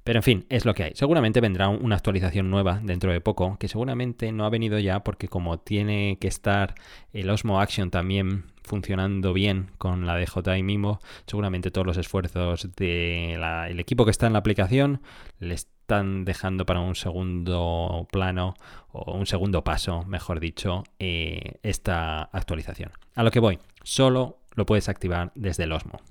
Pero 0.04 0.17
en 0.17 0.24
fin, 0.24 0.46
es 0.50 0.65
lo 0.65 0.74
que 0.74 0.84
hay. 0.84 0.91
Seguramente 0.96 1.41
vendrá 1.41 1.70
una 1.70 1.96
actualización 1.96 2.50
nueva 2.50 2.80
dentro 2.82 3.12
de 3.12 3.22
poco, 3.22 3.58
que 3.60 3.67
seguramente 3.67 4.32
no 4.32 4.46
ha 4.46 4.50
venido 4.50 4.80
ya 4.80 5.04
porque 5.04 5.28
como 5.28 5.60
tiene 5.60 6.17
que 6.20 6.28
estar 6.28 6.74
el 7.13 7.30
Osmo 7.30 7.62
Action 7.62 7.91
también 7.91 8.46
funcionando 8.63 9.32
bien 9.32 9.70
con 9.78 10.08
la 10.08 10.17
DJI 10.17 10.63
Mimo, 10.63 11.02
seguramente 11.28 11.70
todos 11.70 11.86
los 11.86 11.98
esfuerzos 11.98 12.67
del 12.76 13.80
equipo 13.80 14.06
que 14.06 14.12
está 14.12 14.26
en 14.26 14.34
la 14.34 14.39
aplicación 14.39 15.02
le 15.38 15.54
están 15.54 16.26
dejando 16.26 16.65
para 16.65 16.80
un 16.80 16.96
segundo 16.96 18.08
plano 18.12 18.56
o 18.91 19.13
un 19.13 19.28
segundo 19.28 19.63
paso, 19.63 20.04
mejor 20.08 20.39
dicho, 20.39 20.84
eh, 20.98 21.60
esta 21.62 22.24
actualización. 22.24 22.91
A 23.13 23.22
lo 23.22 23.30
que 23.30 23.39
voy, 23.39 23.60
solo 23.84 24.39
lo 24.58 24.65
puedes 24.65 24.89
activar 24.89 25.32
desde 25.36 25.63
el 25.63 25.72
Osmo. 25.72 26.02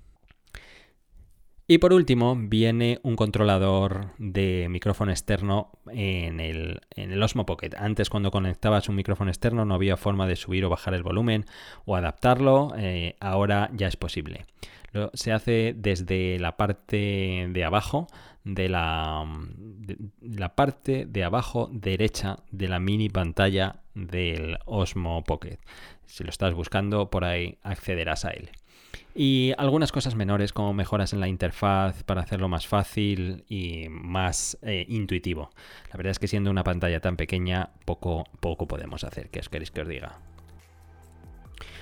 Y 1.69 1.79
por 1.79 1.93
último, 1.93 2.37
viene 2.39 3.01
un 3.03 3.17
controlador 3.17 4.13
de 4.19 4.69
micrófono 4.71 5.11
externo 5.11 5.73
en 5.91 6.39
el, 6.39 6.81
Osmo 7.21 7.45
Pocket. 7.45 7.71
Antes, 7.77 8.09
cuando 8.09 8.31
conectabas 8.31 8.89
un 8.89 8.95
micrófono 8.95 9.31
externo, 9.31 9.65
no 9.65 9.75
había 9.75 9.97
forma 9.97 10.29
de 10.29 10.37
subir 10.37 10.65
o 10.65 10.71
bajar 10.71 10.95
el 10.95 11.03
volumen 11.03 11.45
o 11.85 11.97
adaptarlo. 11.97 12.73
Eh, 12.79 13.17
ahora 13.19 13.69
ya 13.75 13.89
es 13.89 13.97
posible. 13.97 14.47
Se 15.15 15.33
hace 15.33 15.75
desde 15.77 16.39
la 16.39 16.57
parte 16.57 17.49
de 17.51 17.65
abajo 17.65 18.09
de 18.47 18.69
la, 18.69 19.27
parte 20.55 21.05
de 21.07 21.25
abajo 21.25 21.69
derecha 21.73 22.39
de 22.53 22.69
la 22.69 22.79
mini 22.79 23.09
pantalla 23.09 23.81
del 23.95 24.59
Osmo 24.67 25.25
Pocket. 25.25 25.59
Si 26.07 26.23
lo 26.23 26.31
estás 26.31 26.55
buscando, 26.55 27.11
por 27.11 27.25
ahí 27.25 27.59
accederás 27.65 28.25
a 28.25 28.31
él. 28.31 28.51
Y 29.17 29.53
algunas 29.59 29.91
cosas 29.91 30.15
menores 30.15 30.53
como 30.53 30.73
mejoras 30.75 31.13
en 31.13 31.21
la 31.21 31.27
interfaz 31.27 32.05
para 32.05 32.21
hacerlo 32.21 32.49
más 32.49 32.69
fácil 32.69 33.45
y 33.49 33.89
más 33.89 34.59
eh, 34.63 34.87
intuitivo. 34.89 35.51
La 35.91 35.97
verdad 35.97 36.13
es 36.13 36.21
que 36.21 36.29
siendo 36.29 36.51
una 36.51 36.63
pantalla 36.63 37.01
tan 37.01 37.17
pequeña, 37.17 37.71
poco, 37.85 38.25
poco 38.39 38.69
podemos 38.69 39.03
hacer. 39.03 39.29
¿Qué 39.31 39.41
os 39.41 39.49
queréis 39.49 39.73
que 39.73 39.81
os 39.81 39.89
diga? 39.89 40.21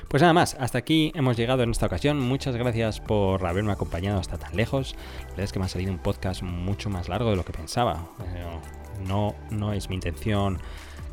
Pues 0.08 0.20
nada 0.20 0.32
más, 0.32 0.56
hasta 0.60 0.78
aquí 0.78 1.10
hemos 1.14 1.36
llegado 1.36 1.62
en 1.62 1.70
esta 1.70 1.86
ocasión. 1.86 2.20
Muchas 2.20 2.56
gracias 2.56 3.00
por 3.00 3.44
haberme 3.44 3.72
acompañado 3.72 4.20
hasta 4.20 4.38
tan 4.38 4.56
lejos. 4.56 4.94
La 5.22 5.30
verdad 5.30 5.44
es 5.44 5.52
que 5.52 5.58
me 5.58 5.64
ha 5.64 5.68
salido 5.68 5.92
un 5.92 5.98
podcast 5.98 6.42
mucho 6.42 6.88
más 6.88 7.08
largo 7.08 7.30
de 7.30 7.36
lo 7.36 7.44
que 7.44 7.52
pensaba. 7.52 8.06
No, 9.08 9.34
no 9.50 9.72
es 9.72 9.88
mi 9.88 9.96
intención 9.96 10.60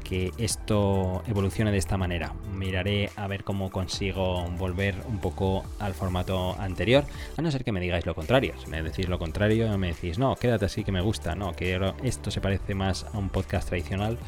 que 0.04 0.32
esto 0.38 1.24
evolucione 1.26 1.72
de 1.72 1.78
esta 1.78 1.98
manera. 1.98 2.34
Miraré 2.54 3.10
a 3.16 3.28
ver 3.28 3.44
cómo 3.44 3.72
consigo 3.72 4.44
volver 4.58 4.96
un 5.08 5.20
poco 5.20 5.64
al 5.80 5.94
formato 5.94 6.60
anterior, 6.60 7.06
a 7.38 7.42
no 7.42 7.50
ser 7.50 7.64
que 7.64 7.72
me 7.72 7.80
digáis 7.80 8.06
lo 8.06 8.14
contrario. 8.14 8.54
Si 8.64 8.70
me 8.70 8.84
decís 8.84 9.08
lo 9.08 9.18
contrario, 9.18 9.76
me 9.78 9.88
decís, 9.88 10.20
no, 10.20 10.36
quédate 10.36 10.66
así 10.66 10.84
que 10.84 10.92
me 10.92 11.02
gusta, 11.02 11.34
no, 11.34 11.54
que 11.54 11.80
esto 12.04 12.30
se 12.30 12.42
parece 12.42 12.76
más 12.76 13.06
a 13.14 13.18
un 13.18 13.30
podcast 13.30 13.70
tradicional, 13.70 14.20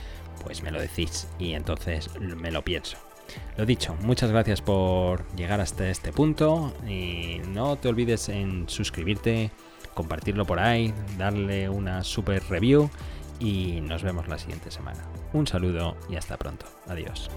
pues 0.44 0.64
me 0.64 0.72
lo 0.72 0.80
decís 0.80 1.28
y 1.38 1.54
entonces 1.54 2.10
me 2.20 2.50
lo 2.50 2.64
pienso. 2.64 2.98
Lo 3.58 3.66
dicho, 3.66 3.96
muchas 4.02 4.32
gracias 4.32 4.62
por 4.62 5.26
llegar 5.36 5.62
hasta 5.62 5.90
este 5.90 6.12
punto 6.12 6.74
y 6.88 7.42
no 7.50 7.76
te 7.76 7.88
olvides 7.88 8.30
en 8.30 8.68
suscribirte, 8.68 9.52
compartirlo 9.94 10.46
por 10.46 10.60
ahí, 10.60 10.94
darle 11.18 11.70
una 11.70 12.04
super 12.04 12.44
review 12.50 12.90
y 13.40 13.82
nos 13.82 14.04
vemos 14.04 14.28
la 14.28 14.38
siguiente 14.38 14.72
semana. 14.72 15.04
Un 15.34 15.48
saludo 15.48 15.96
y 16.10 16.16
hasta 16.16 16.38
pronto. 16.38 16.66
Adiós. 16.88 17.30